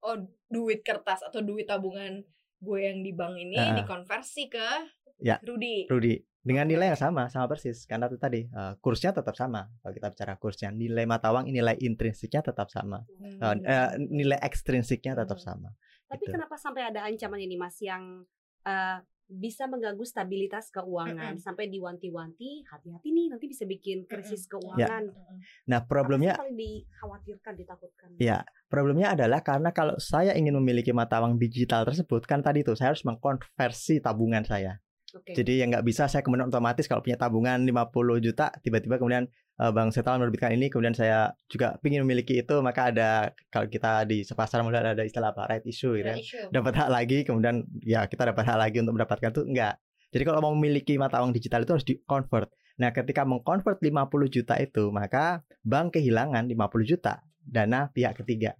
Oh, 0.00 0.16
duit 0.48 0.80
kertas 0.80 1.20
atau 1.20 1.44
duit 1.44 1.68
tabungan 1.68 2.24
gue 2.58 2.78
yang 2.80 2.98
di 3.00 3.12
bank 3.12 3.34
ini 3.36 3.56
Ah. 3.56 3.76
dikonversi 3.76 4.48
ke 4.48 4.68
Ya. 5.16 5.40
Rudi. 5.40 5.88
Rudi 5.88 6.20
dengan 6.40 6.68
nilai 6.68 6.92
yang 6.92 7.00
sama 7.00 7.26
sama 7.26 7.48
persis 7.48 7.88
karena 7.88 8.06
itu 8.06 8.20
tadi 8.20 8.44
eh, 8.44 8.72
kursnya 8.78 9.10
tetap 9.10 9.32
sama. 9.32 9.64
Kalau 9.80 9.92
kita 9.92 10.08
bicara 10.12 10.34
kursnya 10.36 10.68
nilai 10.70 11.02
mata 11.04 11.32
uang 11.32 11.48
nilai 11.48 11.72
intrinsiknya 11.80 12.44
tetap 12.44 12.68
sama. 12.68 13.00
Eh, 13.18 13.40
Hmm. 13.40 13.64
eh, 13.64 13.90
nilai 13.98 14.36
ekstrinsiknya 14.38 15.16
tetap 15.16 15.40
Hmm. 15.40 15.46
sama. 15.48 15.68
Tapi 16.06 16.22
gitu. 16.22 16.36
kenapa 16.36 16.54
sampai 16.54 16.86
ada 16.86 17.02
ancaman 17.02 17.40
ini 17.40 17.56
Mas 17.56 17.80
yang 17.80 18.22
eh, 18.62 18.98
bisa 19.26 19.66
mengganggu 19.66 20.06
stabilitas 20.06 20.70
keuangan 20.70 21.34
Mm-mm. 21.34 21.42
sampai 21.42 21.66
diwanti-wanti 21.66 22.62
hati-hati 22.70 23.10
nih 23.10 23.26
nanti 23.34 23.50
bisa 23.50 23.66
bikin 23.66 24.06
krisis 24.06 24.46
Ya. 24.46 24.50
keuangan. 24.54 25.04
Nah 25.66 25.82
Apa 25.82 25.90
problemnya 25.90 26.38
paling 26.38 26.54
dikhawatirkan, 26.54 27.52
ditakutkan? 27.58 28.08
Ya, 28.22 28.46
problemnya 28.70 29.18
adalah 29.18 29.42
karena 29.42 29.74
kalau 29.74 29.98
saya 29.98 30.30
ingin 30.38 30.54
memiliki 30.54 30.94
mata 30.94 31.18
uang 31.18 31.42
digital 31.42 31.82
tersebut 31.82 32.22
kan 32.22 32.38
tadi 32.38 32.62
tuh 32.62 32.78
saya 32.78 32.94
harus 32.94 33.02
mengkonversi 33.02 33.98
tabungan 33.98 34.46
saya. 34.46 34.78
Oke. 35.14 35.34
Jadi 35.34 35.58
yang 35.58 35.74
nggak 35.74 35.86
bisa 35.86 36.06
saya 36.06 36.22
kemudian 36.22 36.46
otomatis 36.46 36.86
kalau 36.86 37.02
punya 37.02 37.18
tabungan 37.18 37.62
50 37.66 38.22
juta 38.22 38.54
tiba-tiba 38.62 38.98
kemudian 38.98 39.26
uh, 39.58 39.72
Bank 39.72 39.92
Sentral 39.92 40.20
menerbitkan 40.20 40.52
ini 40.52 40.68
kemudian 40.68 40.92
saya 40.92 41.32
juga 41.46 41.76
ingin 41.80 42.04
memiliki 42.04 42.40
itu 42.40 42.54
maka 42.60 42.92
ada 42.92 43.10
kalau 43.48 43.66
kita 43.66 44.04
di 44.04 44.24
pasar 44.24 44.60
modal 44.60 44.84
ada 44.84 45.02
istilah 45.02 45.32
apa 45.32 45.48
right 45.48 45.64
issue 45.64 45.96
gitu 45.96 46.06
kan. 46.06 46.18
Isu. 46.20 46.40
Dapat 46.52 46.72
hak 46.76 46.88
lagi 46.88 47.18
kemudian 47.24 47.64
ya 47.82 48.04
kita 48.06 48.28
dapat 48.28 48.44
hak 48.44 48.58
lagi 48.58 48.76
untuk 48.80 48.96
mendapatkan 49.00 49.30
itu 49.32 49.42
enggak. 49.44 49.74
Jadi 50.12 50.22
kalau 50.22 50.40
mau 50.40 50.52
memiliki 50.54 50.96
mata 50.96 51.20
uang 51.20 51.34
digital 51.34 51.66
itu 51.66 51.72
harus 51.76 51.84
di 51.84 51.98
convert. 52.04 52.48
Nah, 52.76 52.92
ketika 52.92 53.24
mengconvert 53.24 53.80
50 53.80 54.28
juta 54.28 54.54
itu 54.60 54.92
maka 54.92 55.40
bank 55.64 55.96
kehilangan 55.96 56.44
50 56.46 56.84
juta 56.84 57.24
dana 57.40 57.88
pihak 57.90 58.20
ketiga. 58.20 58.52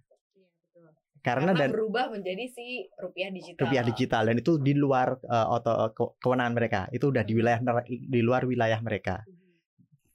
Karena, 1.21 1.51
Karena 1.51 1.59
dan 1.59 1.69
berubah 1.75 2.07
menjadi 2.07 2.45
si 2.47 2.87
rupiah 2.95 3.27
digital. 3.27 3.59
rupiah 3.67 3.83
digital 3.83 4.23
dan 4.31 4.35
itu 4.39 4.55
di 4.63 4.71
luar 4.71 5.19
uh, 5.27 5.55
oto 5.59 5.91
ke- 5.91 6.13
kewenangan 6.23 6.53
mereka. 6.55 6.81
Itu 6.87 7.11
udah 7.11 7.27
di 7.27 7.35
Hmm. 7.35 7.39
wilayah 7.43 7.59
di 7.89 8.21
luar 8.23 8.41
wilayah 8.47 8.79
mereka. 8.79 9.27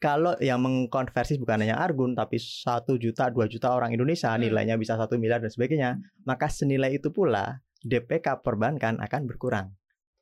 Kalau 0.02 0.34
yang 0.42 0.58
mengkonversi 0.58 1.38
bukan 1.38 1.62
hanya 1.62 1.78
Argun 1.78 2.12
tapi 2.12 2.34
satu 2.36 2.98
juta, 2.98 3.30
dua 3.30 3.46
juta 3.46 3.70
orang 3.70 3.94
Indonesia 3.94 4.34
Hmm. 4.34 4.42
nilainya 4.42 4.74
bisa 4.74 4.98
satu 4.98 5.14
miliar 5.14 5.38
dan 5.38 5.46
sebagainya, 5.48 5.94
maka 6.26 6.50
senilai 6.50 6.98
itu 6.98 7.14
pula 7.14 7.62
DPK 7.78 8.42
perbankan 8.42 8.98
akan 8.98 9.22
berkurang 9.24 9.70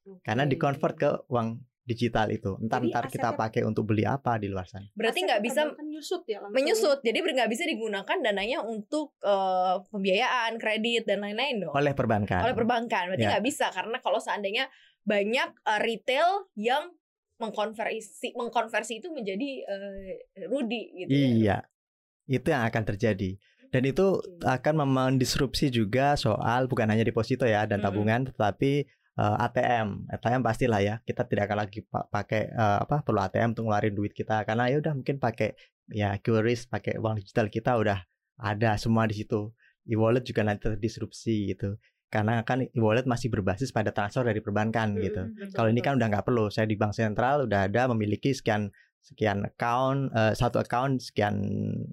Oke. 0.04 0.20
karena 0.20 0.44
dikonvert 0.44 0.96
ke 0.96 1.10
uang 1.28 1.64
digital 1.80 2.28
itu. 2.28 2.54
Entar 2.60 2.84
entar 2.84 3.08
kita 3.08 3.34
pakai 3.34 3.64
untuk 3.64 3.88
beli 3.88 4.04
apa 4.04 4.36
di 4.36 4.46
luar 4.46 4.62
sana. 4.62 4.84
Berarti 4.92 5.26
nggak 5.26 5.42
bisa 5.42 5.64
menyusut 5.74 6.22
ya 6.28 6.38
langsung. 6.38 6.54
menyusut. 6.54 6.98
Jadi 7.02 7.18
nggak 7.18 7.50
bisa 7.50 7.64
digunakan 7.64 8.16
dananya 8.20 8.62
untuk 8.62 9.16
eh, 9.18 9.76
pembiayaan, 9.90 10.60
kredit 10.60 11.08
dan 11.08 11.24
lain-lain 11.24 11.66
dong. 11.66 11.72
Oleh 11.74 11.96
perbankan. 11.96 12.46
Oleh 12.46 12.54
perbankan. 12.54 13.10
Berarti 13.10 13.24
Ya. 13.26 13.30
nggak 13.34 13.44
bisa 13.48 13.66
karena 13.72 13.96
kalau 13.98 14.20
seandainya 14.20 14.68
banyak 15.02 15.50
eh, 15.56 15.80
retail 15.82 16.46
yang 16.54 16.94
mengkonversi 17.40 18.36
mengkonversi 18.36 19.00
itu 19.00 19.08
menjadi 19.08 19.48
eh, 19.64 20.46
rudi 20.46 20.82
gitu. 21.04 21.10
ya. 21.10 21.16
Iya. 21.16 21.56
Itu 22.30 22.46
yang 22.52 22.62
akan 22.68 22.82
terjadi. 22.94 23.40
Dan 23.70 23.82
itu 23.86 24.18
Oke. 24.18 24.42
akan 24.44 24.82
memendisrupsi 24.86 25.70
juga 25.70 26.18
soal 26.18 26.66
bukan 26.66 26.90
hanya 26.90 27.06
deposito 27.06 27.46
ya 27.46 27.64
dan 27.64 27.80
Mm-mm. 27.80 27.86
tabungan 27.88 28.20
tetapi 28.28 28.84
eh, 29.16 29.44
ATM. 29.46 30.10
ATM 30.10 30.40
pastilah 30.44 30.80
ya. 30.84 30.94
Kita 31.02 31.24
tidak 31.24 31.50
akan 31.50 31.58
lagi 31.66 31.80
pa- 31.82 32.06
pakai 32.06 32.52
eh, 32.52 32.78
apa 32.84 33.00
perlu 33.02 33.18
ATM 33.24 33.56
untuk 33.56 33.66
ngeluarin 33.66 33.94
duit 33.96 34.12
kita 34.12 34.44
karena 34.44 34.68
ya 34.68 34.78
udah 34.78 34.92
mungkin 34.94 35.16
pakai 35.16 35.56
ya 35.90 36.14
QRIS, 36.22 36.70
pakai 36.70 37.02
uang 37.02 37.18
digital 37.18 37.50
kita 37.50 37.74
udah 37.74 37.98
ada 38.38 38.78
semua 38.78 39.08
di 39.10 39.18
situ. 39.18 39.50
E-wallet 39.90 40.22
juga 40.22 40.46
nanti 40.46 40.70
terdisrupsi 40.70 41.50
gitu. 41.56 41.74
Karena 42.10 42.42
kan 42.42 42.66
e-wallet 42.66 43.06
masih 43.06 43.30
berbasis 43.30 43.70
pada 43.70 43.94
transfer 43.94 44.26
dari 44.26 44.42
perbankan 44.42 44.98
Mm-mm, 44.98 45.04
gitu. 45.06 45.22
betul, 45.30 45.54
Kalau 45.54 45.68
ini 45.70 45.80
kan 45.80 45.94
udah 45.94 46.10
nggak 46.10 46.26
perlu. 46.26 46.50
Saya 46.50 46.66
di 46.66 46.74
bank 46.74 46.92
sentral 46.98 47.46
udah 47.46 47.70
ada 47.70 47.86
memiliki 47.94 48.34
sekian 48.34 48.68
sekian 49.00 49.46
account 49.48 50.12
eh, 50.12 50.34
satu 50.36 50.58
account 50.58 50.98
sekian 50.98 51.38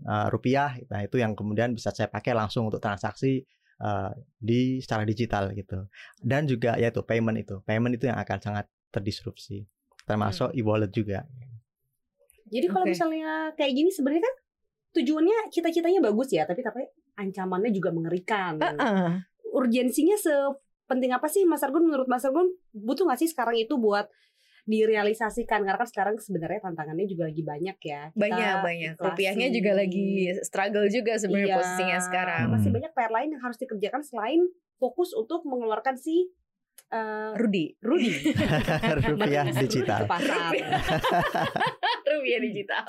eh, 0.03 0.27
rupiah. 0.33 0.73
Nah 0.89 1.05
itu 1.05 1.21
yang 1.21 1.37
kemudian 1.37 1.77
bisa 1.77 1.93
saya 1.93 2.09
pakai 2.09 2.33
langsung 2.33 2.65
untuk 2.65 2.81
transaksi 2.81 3.45
eh, 3.77 4.11
di 4.41 4.81
secara 4.81 5.05
digital 5.05 5.53
gitu. 5.53 5.85
Dan 6.17 6.49
juga 6.49 6.75
yaitu 6.81 7.05
payment 7.05 7.37
itu, 7.37 7.61
payment 7.63 7.93
itu 7.93 8.09
yang 8.09 8.17
akan 8.17 8.41
sangat 8.41 8.65
terdisrupsi. 8.89 9.69
Termasuk 10.09 10.55
e-wallet 10.57 10.89
juga. 10.89 11.29
Jadi 12.47 12.65
kalau 12.71 12.87
Oke. 12.87 12.95
misalnya 12.95 13.51
kayak 13.59 13.75
gini 13.75 13.91
sebenarnya 13.91 14.23
kan 14.23 14.35
tujuannya 14.95 15.37
cita-citanya 15.51 15.99
bagus 15.99 16.31
ya, 16.31 16.47
tapi 16.47 16.63
tapi 16.63 16.87
ancamannya 17.19 17.69
juga 17.75 17.91
mengerikan. 17.91 18.55
Heeh. 18.57 19.27
Urgensinya 19.57 20.13
sepenting 20.15 21.09
apa 21.09 21.25
sih 21.25 21.43
Mas 21.43 21.59
Argun 21.59 21.83
menurut 21.83 22.05
Mas 22.05 22.21
Argun 22.21 22.45
butuh 22.71 23.03
nggak 23.03 23.17
sih 23.17 23.27
sekarang 23.27 23.55
itu 23.55 23.75
buat 23.75 24.05
direalisasikan 24.63 25.63
karena 25.63 25.75
kan 25.75 25.87
sekarang 25.87 26.15
sebenarnya 26.17 26.59
tantangannya 26.61 27.05
juga 27.05 27.23
lagi 27.25 27.39
banyak 27.41 27.77
ya. 27.81 28.01
Kita 28.09 28.19
banyak 28.19 28.53
banyak 28.61 28.91
inflasi. 28.93 29.07
rupiahnya 29.07 29.47
juga 29.49 29.71
lagi 29.73 30.09
struggle 30.41 30.87
juga 30.87 31.15
sebenarnya 31.15 31.47
Iya, 31.47 31.55
posisinya 31.55 31.99
sekarang 32.01 32.45
Masih 32.49 32.67
Hmm. 32.67 32.75
banyak 32.75 32.91
PR 32.91 33.11
lain 33.13 33.29
yang 33.31 33.41
harus 33.41 33.57
dikerjakan 33.57 34.01
selain 34.01 34.41
fokus 34.75 35.11
untuk 35.11 35.41
mengeluarkan 35.43 35.95
si 35.95 36.27
eh, 36.89 37.31
Rudi 37.33 37.79
Rudi 37.81 38.11
rupiah 39.07 39.43
digital. 39.49 40.03
ke 40.03 40.07
pasar. 40.09 40.51
rupiah 42.05 42.39
digital 42.45 42.83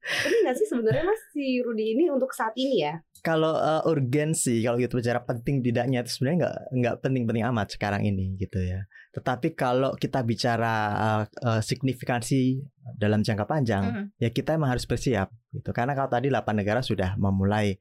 Tapi 0.00 0.36
nggak 0.42 0.56
sih 0.56 0.66
sebenarnya 0.66 1.04
Mas 1.04 1.20
si 1.30 1.60
Rudi 1.60 1.94
ini 1.94 2.08
untuk 2.08 2.28
saat 2.30 2.56
ini 2.56 2.82
ya? 2.82 2.96
Kalau 3.20 3.52
eh, 3.54 3.82
urgensi, 3.84 4.64
kalau 4.64 4.80
gitu 4.80 4.98
bicara 4.98 5.20
penting 5.22 5.60
tidaknya 5.60 6.02
itu 6.02 6.10
sebenarnya 6.16 6.38
nggak 6.40 6.56
nggak 6.80 6.94
penting-penting 7.04 7.44
amat 7.52 7.68
sekarang 7.76 8.02
ini 8.04 8.34
gitu 8.36 8.58
ya. 8.60 8.84
Tetapi 9.12 9.52
kalau 9.54 9.92
kita 9.94 10.24
bicara 10.24 10.74
eh, 10.96 11.22
eh, 11.28 11.60
signifikansi 11.60 12.60
dalam 12.98 13.20
jangka 13.20 13.44
panjang, 13.44 13.84
Mhm. 13.86 14.04
ya 14.18 14.28
kita 14.32 14.56
emang 14.56 14.72
harus 14.72 14.84
bersiap 14.84 15.28
gitu. 15.52 15.70
Karena 15.70 15.92
kalau 15.92 16.10
tadi 16.10 16.26
8 16.32 16.56
negara 16.58 16.80
sudah 16.80 17.14
memulai 17.20 17.76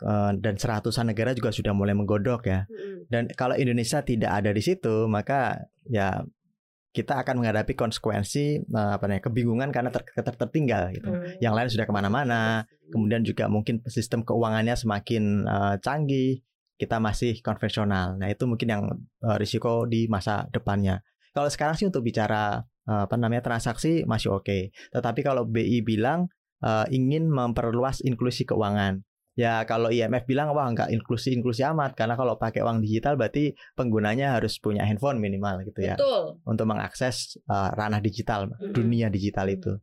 eh, 0.00 0.32
dan 0.40 0.54
seratusan 0.56 1.12
negara 1.12 1.36
juga 1.36 1.52
sudah 1.52 1.76
mulai 1.76 1.92
menggodok 1.92 2.42
ya. 2.48 2.64
Mm-mm. 2.64 3.04
Dan 3.12 3.28
kalau 3.36 3.52
Indonesia 3.52 4.00
tidak 4.00 4.32
ada 4.32 4.50
di 4.50 4.62
situ, 4.64 5.04
maka 5.06 5.60
ya 5.84 6.24
kita 6.90 7.22
akan 7.22 7.38
menghadapi 7.38 7.78
konsekuensi 7.78 8.66
eh, 8.66 8.90
apa 8.98 9.06
namanya 9.06 9.30
kebingungan 9.30 9.70
karena 9.70 9.90
ter, 9.94 10.02
ter- 10.10 10.38
tertinggal 10.38 10.90
gitu. 10.90 11.10
Hmm. 11.10 11.38
Yang 11.38 11.54
lain 11.54 11.68
sudah 11.70 11.86
ke 11.86 11.92
mana-mana, 11.94 12.42
kemudian 12.90 13.22
juga 13.22 13.46
mungkin 13.46 13.82
sistem 13.86 14.26
keuangannya 14.26 14.74
semakin 14.74 15.46
eh, 15.46 15.76
canggih 15.78 16.42
kita 16.80 16.96
masih 16.98 17.38
konvensional. 17.44 18.18
Nah 18.18 18.26
itu 18.32 18.48
mungkin 18.50 18.68
yang 18.68 18.82
eh, 19.22 19.36
risiko 19.38 19.86
di 19.86 20.10
masa 20.10 20.50
depannya. 20.50 20.98
Kalau 21.30 21.46
sekarang 21.46 21.78
sih 21.78 21.86
untuk 21.86 22.02
bicara 22.02 22.58
eh, 22.90 23.02
apa 23.06 23.14
namanya 23.14 23.46
transaksi 23.46 24.02
masih 24.02 24.34
oke. 24.34 24.74
Tetapi 24.90 25.20
kalau 25.22 25.46
BI 25.46 25.86
bilang 25.86 26.26
eh, 26.66 26.86
ingin 26.90 27.30
memperluas 27.30 28.02
inklusi 28.02 28.42
keuangan 28.42 29.06
ya 29.40 29.64
kalau 29.64 29.88
IMF 29.88 30.28
bilang 30.28 30.52
wah 30.52 30.68
nggak 30.68 30.92
inklusi 30.92 31.32
inklusi 31.32 31.64
amat 31.64 31.96
karena 31.96 32.12
kalau 32.20 32.36
pakai 32.36 32.60
uang 32.60 32.84
digital 32.84 33.16
berarti 33.16 33.56
penggunanya 33.72 34.36
harus 34.36 34.60
punya 34.60 34.84
handphone 34.84 35.16
minimal 35.16 35.64
gitu 35.64 35.80
ya 35.80 35.96
betul 35.96 36.36
untuk 36.44 36.68
mengakses 36.68 37.40
uh, 37.48 37.72
ranah 37.72 38.04
digital, 38.04 38.52
Mm-mm. 38.52 38.76
dunia 38.76 39.08
digital 39.08 39.48
itu. 39.48 39.80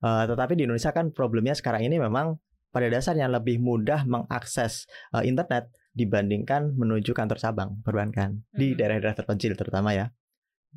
Uh, 0.00 0.24
tetapi 0.24 0.56
di 0.56 0.64
Indonesia 0.64 0.92
kan 0.96 1.12
problemnya 1.12 1.52
sekarang 1.52 1.84
ini 1.84 2.00
memang 2.00 2.40
pada 2.72 2.88
dasarnya 2.88 3.28
lebih 3.28 3.60
mudah 3.60 4.08
mengakses 4.08 4.88
uh, 5.12 5.20
internet 5.20 5.68
dibandingkan 5.94 6.74
menuju 6.74 7.14
kantor 7.14 7.38
cabang 7.38 7.78
perbankan 7.86 8.42
di 8.50 8.72
Mm. 8.72 8.76
daerah-daerah 8.80 9.14
terpencil 9.14 9.52
terutama 9.54 9.92
ya. 9.94 10.08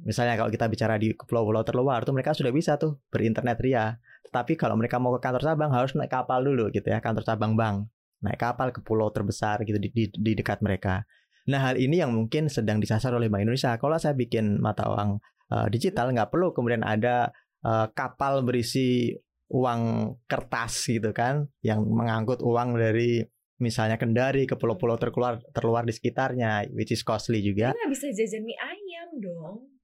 Misalnya 0.06 0.38
kalau 0.38 0.54
kita 0.54 0.70
bicara 0.70 0.94
di 1.02 1.10
pulau-pulau 1.18 1.66
terluar 1.66 2.06
tuh 2.06 2.14
mereka 2.14 2.38
sudah 2.38 2.54
bisa 2.54 2.78
tuh 2.78 3.02
berinternet 3.10 3.58
ria. 3.58 3.98
Tetapi 4.30 4.54
kalau 4.54 4.78
mereka 4.78 5.02
mau 5.02 5.10
ke 5.18 5.26
kantor 5.26 5.42
cabang 5.42 5.74
harus 5.74 5.98
naik 5.98 6.14
kapal 6.14 6.46
dulu 6.46 6.70
gitu 6.70 6.86
ya, 6.86 7.02
kantor 7.02 7.26
cabang 7.26 7.58
bank. 7.58 7.90
Naik 8.24 8.40
kapal 8.42 8.74
ke 8.74 8.82
pulau 8.82 9.14
terbesar 9.14 9.62
gitu 9.62 9.78
di, 9.78 9.90
di, 9.94 10.06
di 10.10 10.32
dekat 10.34 10.62
mereka. 10.66 11.06
Nah 11.48 11.64
hal 11.64 11.80
ini 11.80 12.02
yang 12.02 12.12
mungkin 12.12 12.52
sedang 12.52 12.82
disasar 12.82 13.14
oleh 13.16 13.32
Bank 13.32 13.46
Indonesia. 13.46 13.78
Kalau 13.78 13.96
saya 13.96 14.18
bikin 14.18 14.60
mata 14.60 14.90
uang 14.90 15.22
uh, 15.52 15.68
digital 15.72 16.12
nggak 16.12 16.32
perlu 16.32 16.52
kemudian 16.52 16.84
ada 16.84 17.32
uh, 17.64 17.88
kapal 17.96 18.44
berisi 18.44 19.16
uang 19.48 20.12
kertas 20.28 20.92
gitu 20.92 21.16
kan 21.16 21.48
yang 21.64 21.88
mengangkut 21.88 22.44
uang 22.44 22.76
dari 22.76 23.24
misalnya 23.58 23.96
Kendari 23.96 24.44
ke 24.44 24.60
pulau-pulau 24.60 25.00
terkeluar 25.00 25.40
terluar 25.56 25.88
di 25.88 25.96
sekitarnya 25.96 26.68
which 26.76 26.92
is 26.92 27.02
costly 27.02 27.40
juga 27.40 27.72
nggak 27.72 27.90
bisa 27.90 28.12
jajan 28.12 28.44
mie 28.44 28.60
ayam 28.60 29.10
dong 29.18 29.78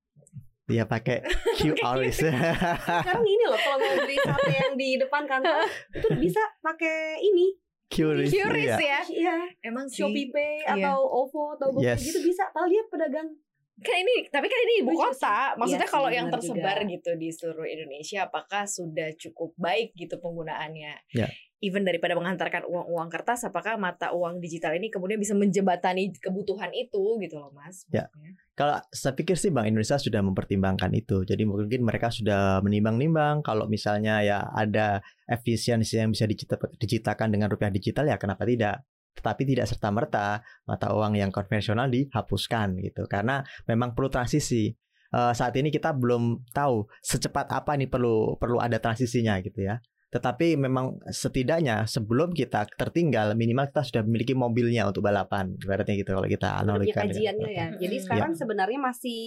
dia 0.63 0.87
pakai 0.87 1.19
QR 1.59 1.99
Sekarang 2.07 3.27
ini 3.27 3.43
loh 3.51 3.59
kalau 3.59 3.77
mau 3.83 3.95
beli 3.99 4.15
sate 4.15 4.51
yang 4.55 4.73
di 4.79 4.95
depan 4.95 5.27
kantor 5.27 5.67
itu 5.91 6.07
bisa 6.23 6.39
pakai 6.63 7.19
ini. 7.19 7.51
QR 7.93 8.17
curious 8.25 8.75
iya. 8.75 8.77
ya 8.81 8.99
Iya, 9.07 9.35
emang 9.63 9.85
sih 9.87 10.01
Shopee 10.01 10.27
Pay 10.27 10.53
Iya. 10.65 10.89
atau 10.89 10.97
OVO 11.05 11.43
atau 11.55 11.67
GoPay 11.71 11.85
Yes. 11.87 12.01
gitu 12.03 12.19
bisa. 12.21 12.49
Padahal 12.49 12.67
dia 12.67 12.83
pedagang. 12.87 13.29
kan 13.73 13.97
ini 13.97 14.29
tapi 14.29 14.45
kan 14.45 14.59
ini 14.61 14.85
ibu 14.85 14.93
kota 14.93 15.57
maksudnya 15.57 15.81
Iya 15.81 15.91
kalau 15.91 16.07
yang 16.07 16.29
tersebar 16.29 16.77
juga. 16.77 16.93
gitu 16.93 17.11
di 17.17 17.29
seluruh 17.29 17.65
Indonesia 17.65 18.19
apakah 18.23 18.63
sudah 18.63 19.09
cukup 19.17 19.49
baik 19.55 19.91
gitu 19.93 20.13
penggunaannya 20.17 20.93
Ya. 21.09 21.25
Even 21.63 21.87
daripada 21.87 22.19
mengantarkan 22.19 22.67
uang-uang 22.67 23.07
kertas 23.07 23.47
apakah 23.47 23.79
mata 23.79 24.11
uang 24.11 24.43
digital 24.43 24.75
ini 24.75 24.91
kemudian 24.91 25.15
bisa 25.15 25.31
menjembatani 25.31 26.11
kebutuhan 26.19 26.69
itu 26.75 27.17
gitu 27.23 27.39
loh 27.39 27.55
mas 27.55 27.87
Ya. 27.93 28.09
Kalau 28.53 28.77
saya 28.89 29.13
pikir 29.17 29.33
sih 29.33 29.49
Bank 29.49 29.69
Indonesia 29.69 29.97
sudah 29.97 30.21
mempertimbangkan 30.21 30.93
itu. 30.93 31.25
Jadi 31.25 31.45
mungkin 31.45 31.81
mereka 31.85 32.13
sudah 32.13 32.61
menimbang-nimbang 32.61 33.41
kalau 33.41 33.65
misalnya 33.65 34.21
ya 34.21 34.45
ada 34.49 35.01
efisiensi 35.25 35.97
yang 35.97 36.13
bisa 36.13 36.29
dicipta- 36.29 36.73
diciptakan 36.77 37.33
dengan 37.33 37.49
rupiah 37.49 37.73
digital 37.73 38.05
ya 38.09 38.17
kenapa 38.21 38.45
tidak? 38.45 38.85
Tetapi 39.13 39.41
tidak 39.45 39.65
serta-merta 39.69 40.41
mata 40.65 40.87
uang 40.93 41.17
yang 41.17 41.29
konvensional 41.29 41.89
dihapuskan 41.89 42.81
gitu. 42.81 43.05
Karena 43.09 43.41
memang 43.69 43.93
perlu 43.97 44.09
transisi. 44.09 44.73
Eh, 45.13 45.33
saat 45.37 45.53
ini 45.53 45.69
kita 45.69 45.93
belum 45.93 46.49
tahu 46.49 46.89
secepat 47.05 47.53
apa 47.53 47.77
nih 47.77 47.85
perlu 47.85 48.33
perlu 48.41 48.57
ada 48.57 48.81
transisinya 48.81 49.37
gitu 49.45 49.65
ya. 49.65 49.77
Tetapi 50.13 50.53
memang 50.55 51.01
setidaknya 51.03 51.89
sebelum 51.89 52.29
kita 52.31 52.69
tertinggal 52.71 53.33
minimal 53.33 53.65
kita 53.65 53.81
sudah 53.81 54.01
memiliki 54.05 54.37
mobilnya 54.37 54.85
untuk 54.85 55.01
balapan. 55.01 55.57
Ibaratnya 55.57 55.97
gitu 55.97 56.13
kalau 56.13 56.29
kita 56.29 56.49
analogikan. 56.53 57.09
kajiannya 57.09 57.49
ya. 57.49 57.67
Jadi 57.75 57.95
Mm-mm. 57.97 58.05
sekarang 58.05 58.31
Iya. 58.31 58.39
sebenarnya 58.39 58.79
masih 58.79 59.21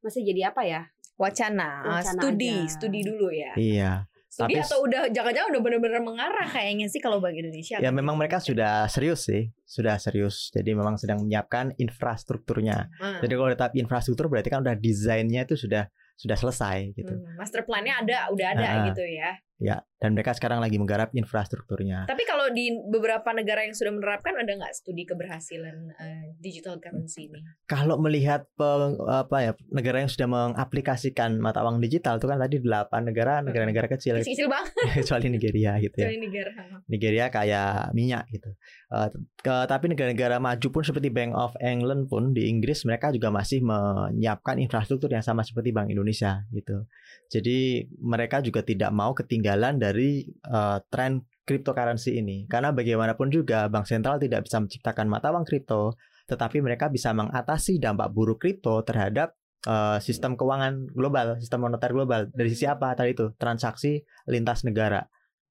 masih 0.00 0.22
jadi 0.24 0.42
apa 0.48 0.62
ya? 0.62 0.82
Wacana, 1.18 1.84
ah, 1.84 2.00
Wacana 2.00 2.16
studi, 2.16 2.54
aja. 2.54 2.70
studi 2.70 3.00
dulu 3.02 3.28
ya. 3.28 3.52
Iya. 3.52 3.92
Studi 4.30 4.56
Tapi- 4.56 4.62
atau 4.62 4.78
udah 4.80 5.02
jangan-jangan 5.10 5.48
udah 5.50 5.60
benar-benar 5.60 6.00
mengarah 6.00 6.48
kayaknya 6.48 6.86
sih 6.86 6.96
kalau 6.96 7.18
Bank 7.18 7.34
Indonesia. 7.34 7.76
Ya 7.76 7.90
memang 7.90 8.14
mereka 8.14 8.38
sudah 8.38 8.86
serius 8.86 9.26
sih, 9.26 9.50
sudah 9.66 9.98
serius. 9.98 10.48
Jadi 10.48 10.70
memang 10.72 10.96
sedang 10.96 11.18
menyiapkan 11.20 11.74
infrastrukturnya. 11.76 12.88
Ah. 12.96 13.18
Jadi 13.18 13.32
kalau 13.34 13.50
tetap 13.50 13.74
infrastruktur 13.74 14.30
berarti 14.30 14.48
kan 14.48 14.62
udah 14.62 14.78
desainnya 14.78 15.42
itu 15.42 15.58
sudah 15.58 15.90
sudah 16.14 16.36
selesai 16.36 16.94
gitu. 16.94 17.10
Hmm, 17.10 17.34
master 17.34 17.64
plan-nya 17.64 18.00
ada, 18.00 18.30
udah 18.30 18.46
ada 18.54 18.64
Ah. 18.64 18.84
gitu 18.88 19.02
ya. 19.02 19.34
Ya, 19.60 19.84
dan 20.00 20.16
mereka 20.16 20.32
sekarang 20.32 20.56
lagi 20.56 20.80
menggarap 20.80 21.12
infrastrukturnya. 21.12 22.08
Tapi 22.08 22.24
kalau 22.24 22.48
di 22.48 22.72
beberapa 22.82 23.28
negara 23.30 23.60
yang 23.60 23.76
sudah 23.76 23.92
menerapkan 23.92 24.32
ada 24.32 24.48
nggak 24.48 24.72
studi 24.72 25.04
keberhasilan 25.04 25.76
eh, 25.94 26.32
digital 26.40 26.80
currency 26.80 27.28
ini? 27.28 27.44
Kalau 27.66 28.00
melihat 28.00 28.48
peng- 28.54 28.96
apa 29.04 29.36
ya 29.38 29.52
negara 29.68 30.00
yang 30.00 30.08
sudah 30.08 30.24
mengaplikasikan 30.24 31.36
mata 31.36 31.60
uang 31.60 31.76
digital 31.78 32.16
itu 32.16 32.24
kan 32.24 32.40
tadi 32.40 32.56
delapan 32.56 33.04
negara 33.04 33.32
negara-negara 33.40 33.84
kecil 33.90 34.16
Kecil-kecil 34.16 34.48
banget 34.48 34.72
kecuali 34.96 35.26
Nigeria 35.28 35.72
gitu 35.76 35.96
ya. 35.98 36.06
dari 36.08 36.18
negara. 36.18 36.50
Nigeria 36.88 37.26
kayak 37.28 37.70
minyak 37.92 38.24
gitu. 38.32 38.56
Eh, 38.90 39.08
ke- 39.38 39.66
tapi 39.68 39.92
negara-negara 39.92 40.40
maju 40.40 40.68
pun 40.70 40.80
seperti 40.80 41.12
Bank 41.12 41.36
of 41.36 41.52
England 41.60 42.08
pun 42.08 42.32
di 42.32 42.48
Inggris 42.48 42.88
mereka 42.88 43.12
juga 43.12 43.28
masih 43.28 43.60
menyiapkan 43.60 44.56
infrastruktur 44.56 45.12
yang 45.12 45.20
sama 45.20 45.44
seperti 45.44 45.68
Bank 45.68 45.92
Indonesia 45.92 46.48
gitu. 46.48 46.88
Jadi 47.28 47.84
mereka 48.00 48.40
juga 48.40 48.64
tidak 48.64 48.88
mau 48.90 49.12
ketinggalan 49.12 49.49
dari 49.58 50.22
eh, 50.28 50.78
tren 50.92 51.24
cryptocurrency 51.46 52.14
ini 52.20 52.46
karena 52.46 52.70
bagaimanapun 52.70 53.26
juga 53.32 53.66
bank 53.66 53.90
sentral 53.90 54.22
tidak 54.22 54.46
bisa 54.46 54.62
menciptakan 54.62 55.10
mata 55.10 55.34
uang 55.34 55.42
kripto, 55.42 55.98
tetapi 56.30 56.62
mereka 56.62 56.86
bisa 56.86 57.10
mengatasi 57.10 57.82
dampak 57.82 58.14
buruk 58.14 58.38
kripto 58.38 58.86
terhadap 58.86 59.34
eh, 59.66 59.98
sistem 59.98 60.38
keuangan 60.38 60.86
global, 60.94 61.40
sistem 61.42 61.66
moneter 61.66 61.90
global. 61.90 62.30
Dari 62.30 62.48
sisi 62.52 62.70
apa 62.70 62.94
tadi 62.94 63.16
itu? 63.16 63.34
Transaksi 63.34 63.98
lintas 64.30 64.62
negara 64.62 65.02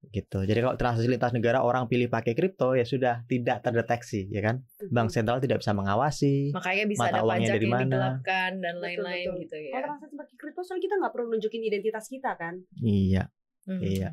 gitu. 0.09 0.47
Jadi 0.47 0.59
kalau 0.63 0.75
transaksi 0.79 1.11
lintas 1.11 1.35
negara 1.35 1.59
orang 1.59 1.91
pilih 1.91 2.07
pakai 2.07 2.31
kripto 2.31 2.71
ya 2.71 2.87
sudah 2.87 3.27
tidak 3.27 3.59
terdeteksi 3.59 4.31
ya 4.31 4.39
kan. 4.39 4.63
Bank 4.87 5.11
sentral 5.11 5.43
tidak 5.43 5.59
bisa 5.59 5.75
mengawasi. 5.75 6.55
Makanya 6.55 6.85
bisa 6.87 7.03
Mata 7.03 7.19
ada 7.19 7.21
uangnya 7.27 7.49
pajak 7.51 7.55
dari 7.59 7.65
yang 7.67 7.75
mana? 7.75 7.83
digelapkan 7.83 8.51
dan 8.63 8.75
lain-lain 8.79 9.27
gitu 9.43 9.57
ya. 9.59 9.71
Kalau 9.75 9.87
transaksi 9.91 10.15
pakai 10.15 10.35
kripto 10.39 10.61
soalnya 10.63 10.83
kita 10.87 10.95
nggak 11.03 11.11
perlu 11.11 11.27
nunjukin 11.35 11.61
identitas 11.67 12.05
kita 12.07 12.31
kan. 12.39 12.55
Iya. 12.79 13.27
Hmm. 13.69 13.81
Iya. 13.85 14.09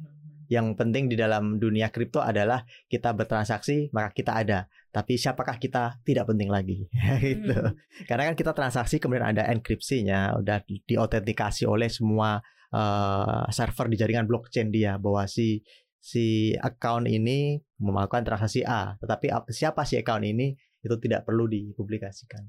Yang 0.46 0.78
penting 0.78 1.08
di 1.08 1.16
dalam 1.16 1.56
dunia 1.58 1.88
kripto 1.88 2.20
adalah 2.20 2.62
kita 2.86 3.16
bertransaksi 3.16 3.88
maka 3.90 4.12
kita 4.12 4.36
ada. 4.36 4.68
Tapi 4.92 5.16
siapakah 5.16 5.56
kita 5.56 5.98
tidak 6.04 6.28
penting 6.28 6.52
lagi 6.52 6.84
gitu. 7.24 7.56
Hmm. 7.56 7.74
Karena 8.04 8.28
kan 8.30 8.36
kita 8.36 8.52
transaksi 8.52 9.00
kemudian 9.00 9.32
ada 9.32 9.48
enkripsinya, 9.48 10.36
udah 10.38 10.60
di- 10.62 10.84
diautentikasi 10.84 11.64
oleh 11.64 11.88
semua 11.88 12.38
eh, 12.70 13.44
server 13.48 13.88
di 13.88 13.96
jaringan 13.96 14.28
blockchain 14.28 14.68
dia 14.68 15.00
bahwa 15.00 15.24
si 15.24 15.64
si 15.98 16.54
account 16.62 17.10
ini 17.10 17.58
melakukan 17.82 18.22
transaksi 18.22 18.62
A, 18.62 18.94
tetapi 19.02 19.26
ap- 19.32 19.50
siapa 19.50 19.82
si 19.82 19.98
account 19.98 20.22
ini 20.22 20.54
itu 20.78 20.94
tidak 21.02 21.26
perlu 21.26 21.50
dipublikasikan. 21.50 22.46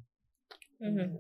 Mhm. 0.78 1.18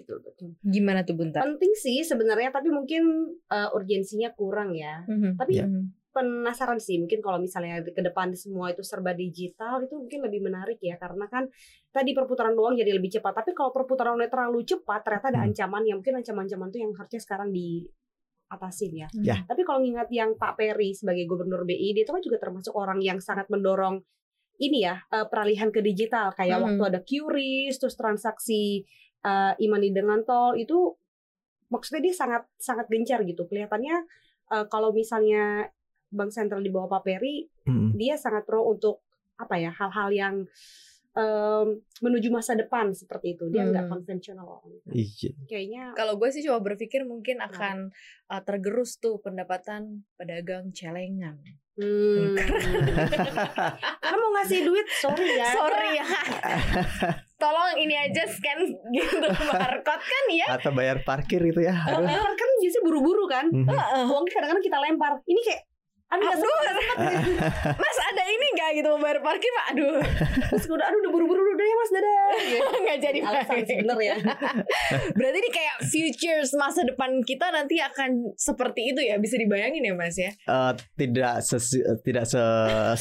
Betul 0.00 0.18
betul. 0.24 0.48
Gimana 0.64 1.04
tuh 1.04 1.14
Bunta? 1.14 1.44
Penting 1.44 1.72
sih 1.76 2.00
sebenarnya 2.00 2.48
tapi 2.50 2.72
mungkin 2.72 3.04
eh, 3.46 3.68
urgensinya 3.70 4.32
kurang 4.32 4.72
ya. 4.72 5.04
Mhm. 5.04 5.36
Tapi. 5.36 5.54
Mhm. 5.60 5.84
penasaran 6.10 6.82
sih 6.82 6.98
mungkin 6.98 7.22
kalau 7.22 7.38
misalnya 7.38 7.86
ke 7.86 8.02
depan 8.02 8.34
semua 8.34 8.74
itu 8.74 8.82
serba 8.82 9.14
digital 9.14 9.78
itu 9.78 9.94
mungkin 9.94 10.26
lebih 10.26 10.42
menarik 10.42 10.82
ya 10.82 10.98
karena 10.98 11.30
kan 11.30 11.46
tadi 11.94 12.18
perputaran 12.18 12.58
uang 12.58 12.74
jadi 12.74 12.98
lebih 12.98 13.14
cepat 13.14 13.30
tapi 13.30 13.54
kalau 13.54 13.70
perputaran 13.70 14.18
uangnya 14.18 14.26
terlalu 14.26 14.66
cepat 14.66 15.06
ternyata 15.06 15.30
ada 15.30 15.38
Hmm. 15.38 15.54
ancaman 15.54 15.86
yang 15.86 16.02
mungkin 16.02 16.18
ancaman-ancaman 16.18 16.66
itu 16.66 16.78
yang 16.82 16.92
harusnya 16.98 17.22
sekarang 17.22 17.54
diatasin 17.54 18.92
ya. 18.92 19.08
Ya. 19.22 19.36
Tapi 19.46 19.62
kalau 19.62 19.86
ngingat 19.86 20.10
yang 20.10 20.34
Pak 20.34 20.58
Peri 20.58 20.90
sebagai 20.98 21.30
gubernur 21.30 21.62
BI 21.62 21.94
dia 21.94 22.02
itu 22.02 22.10
kan 22.10 22.18
juga 22.18 22.42
termasuk 22.42 22.74
orang 22.74 22.98
yang 22.98 23.22
sangat 23.22 23.46
mendorong 23.46 24.02
ini 24.58 24.82
ya 24.82 24.98
eh, 25.08 25.26
peralihan 25.30 25.70
ke 25.70 25.78
digital 25.78 26.34
kayak 26.34 26.58
Hmm. 26.58 26.74
waktu 26.74 26.82
ada 26.90 27.00
QRIS 27.00 27.78
terus 27.78 27.94
transaksi 27.94 28.82
eh, 29.20 29.52
e-money 29.58 29.90
dengan 29.90 30.22
tol 30.22 30.54
itu 30.54 30.94
maksudnya 31.66 32.02
dia 32.02 32.14
sangat 32.14 32.42
sangat 32.56 32.86
gencar 32.86 33.22
gitu 33.22 33.44
kelihatannya 33.44 33.96
eh, 34.48 34.64
kalau 34.66 34.90
misalnya 34.90 35.68
bank 36.08 36.30
sentral 36.30 36.58
di 36.58 36.68
bawah 36.68 36.90
Pak 36.90 37.02
Peri 37.04 37.46
Mm. 37.62 37.94
dia 37.94 38.16
sangat 38.16 38.42
pro 38.42 38.64
untuk 38.64 39.04
apa 39.36 39.54
ya 39.54 39.70
hal-hal 39.70 40.10
yang 40.10 40.34
em, 41.10 41.66
menuju 42.00 42.30
masa 42.30 42.54
depan 42.54 42.90
seperti 42.90 43.34
itu 43.34 43.46
dia 43.46 43.62
nggak 43.64 43.84
Hmm. 43.84 43.92
konvensional 43.92 44.62
Iya. 44.86 45.30
kayaknya 45.44 45.84
Kalau 45.92 46.14
gue 46.16 46.28
sih 46.28 46.40
coba 46.40 46.62
berpikir 46.64 47.02
mungkin 47.02 47.38
akan 47.38 47.90
uh, 48.26 48.42
tergerus 48.42 48.96
tuh 48.96 49.18
pendapatan 49.18 50.06
pedagang 50.14 50.70
celengan. 50.70 51.38
hmm, 51.74 52.34
karena 54.02 54.16
mau 54.16 54.30
ngasih 54.36 54.60
duit 54.62 54.86
sorry 54.94 55.28
ya 55.36 55.48
Sorry 55.50 55.88
ya. 55.94 56.06
Tolong 57.40 57.72
ini 57.74 57.96
aja 57.96 58.22
scan 58.26 58.60
gitu 58.94 59.16
barcode 59.24 60.04
kan 60.04 60.24
ya. 60.30 60.46
Atau 60.52 60.70
bayar 60.70 61.00
parkir 61.00 61.40
itu 61.40 61.60
ya. 61.60 61.72
Aduh. 61.72 62.04
lempar 62.04 62.34
kan 62.36 62.48
biasanya 62.60 62.84
buru-buru 62.84 63.24
kan 63.24 63.46
Mhm. 63.48 63.66
uangnya 64.06 64.30
kadang-kadang 64.30 64.62
kita 64.62 64.78
lempar 64.78 65.12
ini 65.24 65.40
kayak 65.40 65.62
aduh 66.10 66.26
nggak 66.26 66.42
Aduh, 66.42 66.58
Mas 67.80 67.98
ada 68.04 68.22
ini 68.26 68.46
nggak 68.60 68.72
gitu 68.76 68.88
mau 68.90 69.00
bayar 69.00 69.18
parkir 69.20 69.48
Pak? 69.50 69.64
Aduh, 69.72 69.96
terus 70.50 70.64
udah 70.68 70.84
aduh 70.84 70.98
udah 71.00 71.10
buru-buru 71.10 71.40
udah 71.50 71.64
ya 71.64 71.74
mas 71.74 71.90
dadah 71.90 72.16
nggak 72.84 72.98
jadi 73.00 73.18
alasan 73.20 73.54
bayar. 73.56 73.66
sih 73.66 73.76
bener 73.80 73.98
ya 73.98 74.16
Berarti 75.16 75.38
ini 75.38 75.50
kayak 75.50 75.74
futures 75.82 76.50
masa 76.54 76.80
depan 76.82 77.10
kita 77.22 77.48
nanti 77.48 77.80
akan 77.80 78.36
seperti 78.36 78.92
itu 78.92 79.00
ya 79.00 79.16
bisa 79.16 79.34
dibayangin 79.34 79.82
ya 79.82 79.94
Mas 79.94 80.14
ya. 80.14 80.30
Eh, 80.30 80.72
tidak 80.96 81.40
sesi- 81.40 81.82
tidak 82.02 82.24
se 82.24 82.42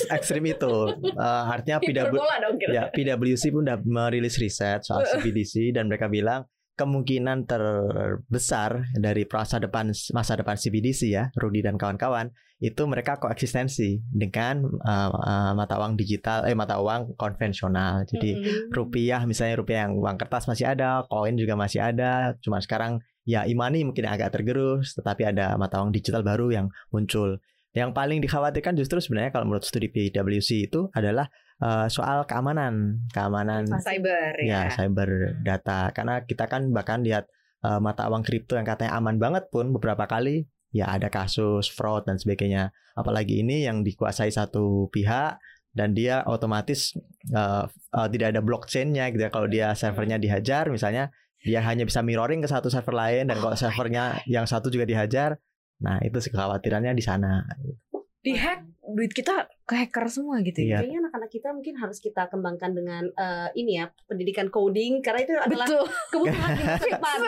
ekstrim 0.09 0.45
itu. 0.45 0.73
Eh, 1.03 1.43
artinya 1.45 1.77
PW, 1.85 2.13
ya, 2.69 2.87
PwC 2.89 3.43
pun 3.49 3.61
udah 3.61 3.77
merilis 3.81 4.37
riset 4.37 4.81
soal 4.81 5.03
CBDC 5.03 5.75
dan 5.75 5.87
mereka 5.87 6.07
bilang 6.07 6.47
kemungkinan 6.75 7.43
terbesar 7.43 8.87
dari 8.95 9.27
masa 9.27 9.59
depan 9.59 9.91
masa 10.13 10.33
depan 10.35 10.55
CBDC 10.55 11.11
ya, 11.11 11.27
Rudy 11.35 11.59
dan 11.59 11.75
kawan-kawan 11.75 12.31
itu 12.59 12.83
mereka 12.91 13.15
koeksistensi 13.15 14.03
dengan 14.11 14.67
eh, 14.67 15.09
eh, 15.09 15.51
mata 15.55 15.79
uang 15.79 15.95
digital 15.95 16.43
eh 16.43 16.55
mata 16.55 16.83
uang 16.83 17.15
konvensional. 17.15 18.03
Jadi 18.03 18.35
Mm-mm. 18.35 18.75
rupiah 18.75 19.23
misalnya 19.23 19.63
rupiah 19.63 19.87
yang 19.87 19.95
uang 19.95 20.19
kertas 20.19 20.43
masih 20.51 20.67
ada, 20.67 21.07
koin 21.07 21.39
juga 21.39 21.55
masih 21.55 21.79
ada, 21.79 22.35
cuma 22.43 22.59
sekarang 22.59 22.99
ya 23.23 23.47
imani 23.47 23.87
mungkin 23.87 24.11
agak 24.11 24.35
tergerus, 24.35 24.91
tetapi 24.99 25.31
ada 25.31 25.55
mata 25.55 25.79
uang 25.79 25.95
digital 25.95 26.19
baru 26.19 26.51
yang 26.51 26.67
muncul. 26.91 27.39
Yang 27.71 27.95
paling 27.95 28.19
dikhawatirkan 28.19 28.75
justru 28.75 28.99
sebenarnya 28.99 29.31
kalau 29.31 29.47
menurut 29.47 29.63
studi 29.63 29.87
PwC 29.87 30.67
itu 30.67 30.91
adalah 30.91 31.31
eh, 31.63 31.87
soal 31.87 32.27
keamanan, 32.27 33.07
keamanan 33.15 33.71
cyber 33.79 34.35
ya. 34.43 34.67
ya 34.67 34.75
cyber 34.75 35.39
data 35.47 35.95
karena 35.95 36.27
kita 36.27 36.51
kan 36.51 36.75
bahkan 36.75 37.07
lihat 37.07 37.31
eh, 37.63 37.79
mata 37.79 38.03
uang 38.11 38.27
kripto 38.27 38.59
yang 38.59 38.67
katanya 38.67 38.99
aman 38.99 39.15
banget 39.15 39.47
pun 39.47 39.71
beberapa 39.71 40.03
kali 40.11 40.43
ya 40.69 40.89
ada 40.89 41.09
kasus 41.09 41.69
fraud 41.69 42.05
dan 42.05 42.17
sebagainya. 42.21 42.73
Apalagi 42.93 43.41
ini 43.41 43.65
yang 43.65 43.81
dikuasai 43.81 44.29
satu 44.29 44.89
pihak 44.93 45.39
dan 45.73 45.93
dia 45.93 46.25
otomatis 46.25 46.93
eh, 47.29 47.65
eh, 47.69 48.07
tidak 48.13 48.27
ada 48.37 48.41
blockchainnya 48.41 49.09
gitu 49.13 49.23
ya. 49.27 49.31
Kalau 49.31 49.47
dia 49.49 49.73
servernya 49.73 50.17
dihajar 50.21 50.69
misalnya 50.69 51.13
dia 51.39 51.63
hanya 51.63 51.87
bisa 51.87 52.03
mirroring 52.03 52.43
ke 52.43 52.49
satu 52.51 52.67
server 52.67 52.91
lain 52.91 53.31
dan 53.31 53.39
kalau 53.39 53.55
servernya 53.55 54.19
yang 54.27 54.43
satu 54.43 54.67
juga 54.67 54.83
dihajar 54.83 55.39
nah 55.79 55.95
itu 56.03 56.19
kekhawatirannya 56.19 56.91
di 56.91 57.03
sana. 57.03 57.47
Di 58.19 58.35
hack 58.35 58.78
duit 58.91 59.13
kita 59.13 59.45
ke 59.63 59.73
hacker 59.77 60.09
semua 60.09 60.41
gitu 60.41 60.65
ya. 60.65 60.65
Iya. 60.65 60.77
kayaknya 60.81 60.99
anak-anak 61.05 61.29
kita 61.29 61.49
mungkin 61.53 61.75
harus 61.77 61.97
kita 62.01 62.25
kembangkan 62.27 62.71
dengan 62.73 63.03
eh, 63.05 63.49
ini 63.53 63.77
ya 63.77 63.85
pendidikan 64.05 64.49
coding 64.49 64.99
karena 64.99 65.19
itu 65.21 65.33
adalah 65.37 65.67
Betul. 65.69 65.85
kebutuhan 66.09 66.49
di 66.57 66.63
masa 66.65 66.85
depan 66.89 67.19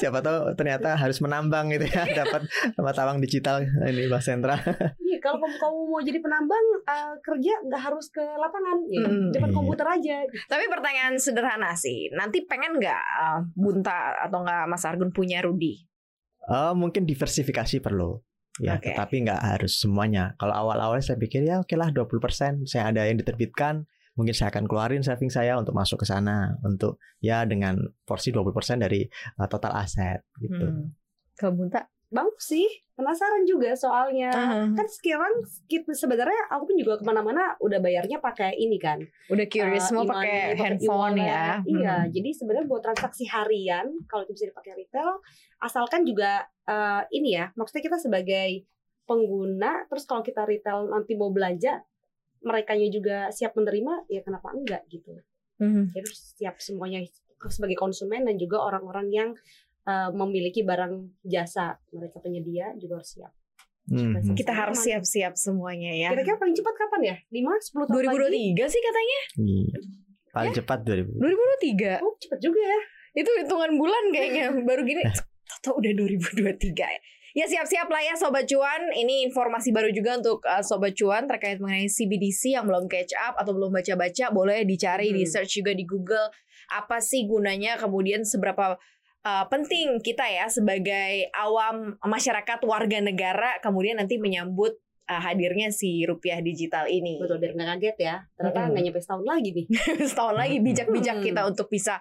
siapa 0.00 0.18
tahu 0.20 0.52
ternyata 0.54 0.94
harus 0.96 1.18
menambang 1.20 1.72
gitu 1.72 1.88
ya 1.88 2.04
dapat 2.24 2.44
mata 2.76 3.08
uang 3.08 3.20
digital 3.20 3.64
ini 3.64 4.08
bank 4.08 4.22
sentral 4.22 4.60
Iya, 5.02 5.20
kalau 5.20 5.44
kamu, 5.44 5.56
kamu 5.60 5.78
mau 5.92 6.00
jadi 6.00 6.18
penambang 6.20 6.66
eh, 6.88 7.14
kerja 7.20 7.52
nggak 7.68 7.82
harus 7.84 8.08
ke 8.08 8.24
lapangan, 8.24 8.78
ya, 8.88 9.04
Hmm, 9.04 9.28
depan 9.28 9.50
iya. 9.52 9.56
komputer 9.56 9.86
aja. 9.86 10.16
Tapi 10.48 10.64
pertanyaan 10.72 11.14
sederhana 11.20 11.76
sih. 11.76 12.08
Nanti 12.16 12.48
pengen 12.48 12.80
nggak 12.80 13.02
uh, 13.20 13.40
Bunta 13.52 14.16
atau 14.24 14.40
nggak 14.40 14.72
Mas 14.72 14.84
Argun 14.88 15.12
punya 15.12 15.44
Rudi? 15.44 15.84
Oh, 16.48 16.72
mungkin 16.72 17.04
diversifikasi 17.04 17.84
perlu. 17.84 18.18
Ya, 18.60 18.76
Oke. 18.76 18.92
tetapi 18.92 19.24
nggak 19.24 19.40
harus 19.40 19.80
semuanya. 19.80 20.36
Kalau 20.36 20.52
awal-awal 20.52 21.00
saya 21.00 21.16
pikir 21.16 21.40
ya 21.48 21.64
oke 21.64 21.72
lah 21.72 21.88
20% 21.88 22.68
saya 22.68 22.92
ada 22.92 23.08
yang 23.08 23.16
diterbitkan, 23.16 23.88
mungkin 24.12 24.34
saya 24.36 24.52
akan 24.52 24.68
keluarin 24.68 25.00
saving 25.00 25.32
saya 25.32 25.56
untuk 25.56 25.72
masuk 25.72 26.04
ke 26.04 26.06
sana 26.08 26.60
untuk 26.60 27.00
ya 27.24 27.48
dengan 27.48 27.80
porsi 28.04 28.28
20% 28.28 28.52
dari 28.84 29.08
uh, 29.40 29.48
total 29.48 29.72
aset 29.80 30.20
gitu. 30.36 30.68
Hmm. 30.68 30.92
Kalau 31.32 31.56
Bunta 31.56 31.88
Bang 32.12 32.28
sih 32.36 32.68
penasaran 32.92 33.48
juga 33.48 33.72
soalnya 33.72 34.28
Uh-huh. 34.28 34.76
kan 34.76 34.86
sekarang 34.86 35.32
kita 35.64 35.96
sebenarnya 35.96 36.52
aku 36.52 36.68
pun 36.68 36.76
juga 36.76 37.00
ke 37.00 37.04
mana-mana 37.08 37.56
udah 37.58 37.80
bayarnya 37.80 38.20
pakai 38.20 38.52
ini 38.54 38.76
kan 38.76 39.00
Udah 39.32 39.46
curious 39.48 39.88
Eh, 39.88 39.96
mau 39.96 40.04
pakai 40.04 40.52
handphone 40.54 41.16
ya. 41.16 41.64
Iya, 41.64 41.96
Hmm. 42.04 42.12
jadi 42.12 42.30
sebenarnya 42.36 42.68
buat 42.68 42.84
transaksi 42.84 43.24
harian 43.26 43.88
kalau 44.06 44.28
itu 44.28 44.36
bisa 44.36 44.46
dipakai 44.52 44.76
retail, 44.76 45.24
asalkan 45.58 46.04
juga 46.04 46.44
eh, 46.62 47.02
ini 47.10 47.34
ya, 47.34 47.50
maksudnya 47.56 47.82
kita 47.82 47.98
sebagai 47.98 48.62
pengguna, 49.02 49.88
terus 49.90 50.06
kalau 50.06 50.22
kita 50.22 50.46
retail 50.46 50.86
nanti 50.86 51.18
mau 51.18 51.34
belanja, 51.34 51.82
mereka 52.44 52.76
juga 52.78 53.34
siap 53.34 53.56
menerima, 53.56 54.06
ya 54.06 54.22
kenapa 54.22 54.54
enggak 54.54 54.86
gitu? 54.86 55.16
Hmm. 55.58 55.90
Jadi 55.90 56.06
harus 56.06 56.20
siap 56.38 56.58
semuanya 56.58 57.02
sebagai 57.42 57.74
konsumen 57.74 58.22
dan 58.22 58.38
juga 58.38 58.62
orang-orang 58.62 59.10
yang 59.10 59.30
eh, 59.82 60.10
memiliki 60.12 60.62
barang 60.62 60.94
jasa 61.22 61.74
mereka 61.90 62.18
penyedia 62.18 62.70
juga 62.76 62.98
harus 62.98 63.10
siap. 63.12 63.32
Mhm. 63.82 64.38
Kita 64.38 64.54
harus 64.54 64.78
siap-siap 64.78 65.34
semuanya 65.34 65.90
ya. 65.90 66.08
Kira-kira 66.10 66.38
paling 66.38 66.54
cepat 66.54 66.74
kapan 66.76 67.00
ya? 67.02 67.16
5 67.28 67.58
10 67.58 67.82
tahun 67.84 67.98
lagi? 67.98 68.54
2023 68.54 68.70
sih 68.70 68.80
katanya. 68.80 69.20
Iya. 69.36 69.78
Paling 70.32 70.52
Ya. 70.54 70.56
cepat 70.62 70.78
2000. 70.82 71.18
2023. 71.18 71.92
Oh, 71.98 72.14
cepet 72.16 72.38
juga 72.40 72.60
ya. 72.62 72.80
Itu 73.12 73.30
hitungan 73.36 73.74
bulan 73.74 74.04
kayaknya 74.08 74.44
baru 74.62 74.80
gini. 74.82 75.02
Tahu 75.60 75.82
udah 75.82 75.92
2023 75.92 76.86
ya. 76.86 77.00
Ya 77.32 77.48
siap-siap 77.48 77.88
lah 77.88 78.02
ya 78.02 78.12
Sobat 78.12 78.44
Cuan 78.44 78.92
Ini 78.92 79.24
informasi 79.24 79.72
baru 79.72 79.88
juga 79.88 80.20
untuk 80.20 80.44
uh, 80.44 80.60
Sobat 80.60 80.92
Cuan 80.92 81.24
Terkait 81.24 81.56
mengenai 81.56 81.88
CBDC 81.88 82.52
yang 82.52 82.68
belum 82.68 82.84
catch 82.86 83.16
up 83.16 83.40
Atau 83.40 83.56
belum 83.56 83.72
baca-baca 83.72 84.28
Boleh 84.28 84.68
dicari 84.68 85.08
di 85.10 85.24
Hmm. 85.24 85.32
search 85.32 85.56
juga 85.56 85.72
di 85.72 85.80
Google 85.82 86.28
Apa 86.68 87.00
sih 87.00 87.24
gunanya 87.24 87.80
Kemudian 87.80 88.20
seberapa 88.20 88.76
uh, 89.26 89.44
penting 89.48 89.98
kita 90.02 90.26
ya 90.26 90.46
Sebagai 90.46 91.30
awam 91.34 91.96
masyarakat 92.02 92.60
warga 92.66 92.98
negara 93.02 93.58
Kemudian 93.62 93.98
nanti 93.98 94.18
menyambut 94.18 94.78
uh, 95.08 95.20
hadirnya 95.22 95.68
si 95.74 96.04
rupiah 96.06 96.38
digital 96.40 96.86
ini 96.86 97.18
Betul, 97.18 97.42
biar 97.42 97.52
nggak 97.56 97.68
kaget 97.78 97.96
ya. 97.98 98.16
Ternyata 98.38 98.58
nggak 98.70 98.82
nyampe 98.88 99.00
setahun 99.00 99.26
lagi 99.26 99.48
nih. 99.54 99.66
setahun 100.10 100.36
lagi 100.36 100.56
bijak-bijak 100.62 101.16
Hmm. 101.22 101.26
kita 101.26 101.40
untuk 101.44 101.68
bisa 101.68 102.00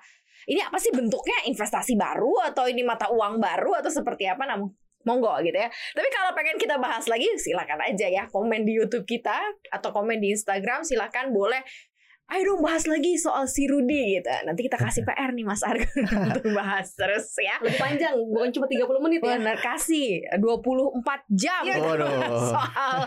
ini 0.50 0.58
apa 0.58 0.78
sih 0.82 0.90
bentuknya 0.90 1.46
investasi 1.46 1.94
baru 1.94 2.34
atau 2.50 2.66
ini 2.66 2.82
mata 2.82 3.14
uang 3.14 3.38
baru 3.38 3.78
atau 3.78 3.94
seperti 3.94 4.26
apa 4.26 4.50
namun 4.50 4.74
monggo 5.06 5.34
gitu 5.42 5.58
ya. 5.58 5.70
Tapi 5.70 6.10
kalau 6.14 6.32
pengen 6.38 6.58
kita 6.62 6.78
bahas 6.78 7.06
lagi 7.10 7.26
silakan 7.38 7.82
aja 7.82 8.08
ya 8.10 8.24
komen 8.30 8.66
di 8.66 8.78
YouTube 8.78 9.06
kita 9.06 9.38
atau 9.70 9.90
komen 9.90 10.22
di 10.22 10.34
Instagram 10.34 10.86
silakan 10.86 11.34
boleh 11.34 11.62
Ayo 12.32 12.48
dong 12.48 12.64
bahas 12.64 12.88
lagi 12.88 13.20
soal 13.20 13.44
si 13.44 13.68
Rudi 13.68 14.16
gitu. 14.16 14.32
Nanti 14.48 14.64
kita 14.64 14.80
kasih 14.80 15.04
PR 15.08 15.36
nih 15.36 15.44
Mas 15.44 15.60
Argun 15.62 16.08
untuk 16.32 16.56
bahas 16.56 16.96
terus 16.96 17.28
ya. 17.36 17.60
Lebih 17.60 17.76
panjang, 17.76 18.16
bukan 18.16 18.50
cuma 18.50 18.66
30 18.66 19.04
menit 19.04 19.20
ya. 19.20 19.36
Bener 19.36 19.58
kasih 19.60 20.24
24 20.40 21.28
jam 21.36 21.62
Iya, 21.62 21.76
Waduh. 21.78 22.08
soal 22.56 22.98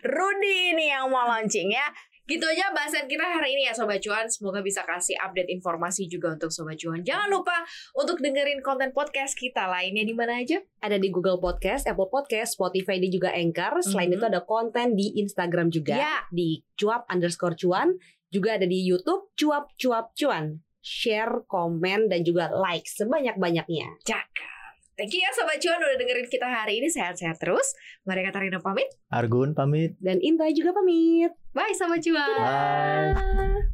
Rudy 0.00 0.72
ini 0.72 0.88
yang 0.88 1.06
mau 1.06 1.28
launching 1.28 1.68
ya. 1.68 1.84
Gitu 2.22 2.40
aja 2.40 2.70
bahasan 2.70 3.10
kita 3.10 3.20
hari 3.20 3.52
ini 3.52 3.66
ya 3.66 3.74
Sobat 3.74 4.00
Cuan. 4.00 4.24
Semoga 4.24 4.62
bisa 4.62 4.86
kasih 4.86 5.18
update 5.20 5.50
informasi 5.50 6.06
juga 6.06 6.32
untuk 6.32 6.48
Sobat 6.48 6.78
Cuan. 6.78 7.02
Jangan 7.02 7.28
lupa 7.28 7.52
untuk 7.92 8.22
dengerin 8.22 8.62
konten 8.62 8.88
podcast 8.90 9.34
kita 9.34 9.66
lainnya 9.66 10.00
di 10.00 10.14
mana 10.14 10.38
aja. 10.38 10.62
Ada 10.80 10.96
di 10.96 11.10
Google 11.10 11.36
Podcast, 11.36 11.84
Apple 11.84 12.08
Podcast, 12.08 12.56
Spotify, 12.56 12.96
dan 12.96 13.10
juga 13.10 13.34
Anchor. 13.34 13.84
Selain 13.84 14.08
Mhm. 14.08 14.16
itu 14.16 14.24
ada 14.24 14.40
konten 14.40 14.94
di 14.94 15.12
Instagram 15.18 15.68
juga. 15.68 15.98
Ya. 15.98 16.16
Di 16.30 16.62
cuap 16.72 17.04
underscore 17.10 17.52
cuan. 17.52 17.98
Juga 18.32 18.56
ada 18.56 18.64
di 18.64 18.80
Youtube, 18.88 19.36
cuap 19.36 19.76
cuap 19.76 20.16
cuan. 20.16 20.64
Share, 20.82 21.46
komen, 21.46 22.10
dan 22.10 22.26
juga 22.26 22.50
like 22.50 22.88
sebanyak-banyaknya. 22.88 24.02
Cakep. 24.02 24.50
Thank 24.92 25.16
you 25.16 25.24
ya 25.24 25.32
Sobat 25.32 25.56
Cuan 25.56 25.80
udah 25.80 25.96
dengerin 25.96 26.28
kita 26.28 26.44
hari 26.44 26.82
ini. 26.82 26.88
Sehat-sehat 26.90 27.40
terus. 27.40 27.72
Mari 28.04 28.28
Katarina 28.28 28.60
pamit. 28.60 28.90
Argun 29.08 29.56
pamit. 29.56 29.96
Dan 30.02 30.20
Inta 30.20 30.50
juga 30.52 30.76
pamit. 30.76 31.32
Bye 31.56 31.72
Sobat 31.76 32.04
Cuan. 32.04 32.36
Bye. 32.36 33.71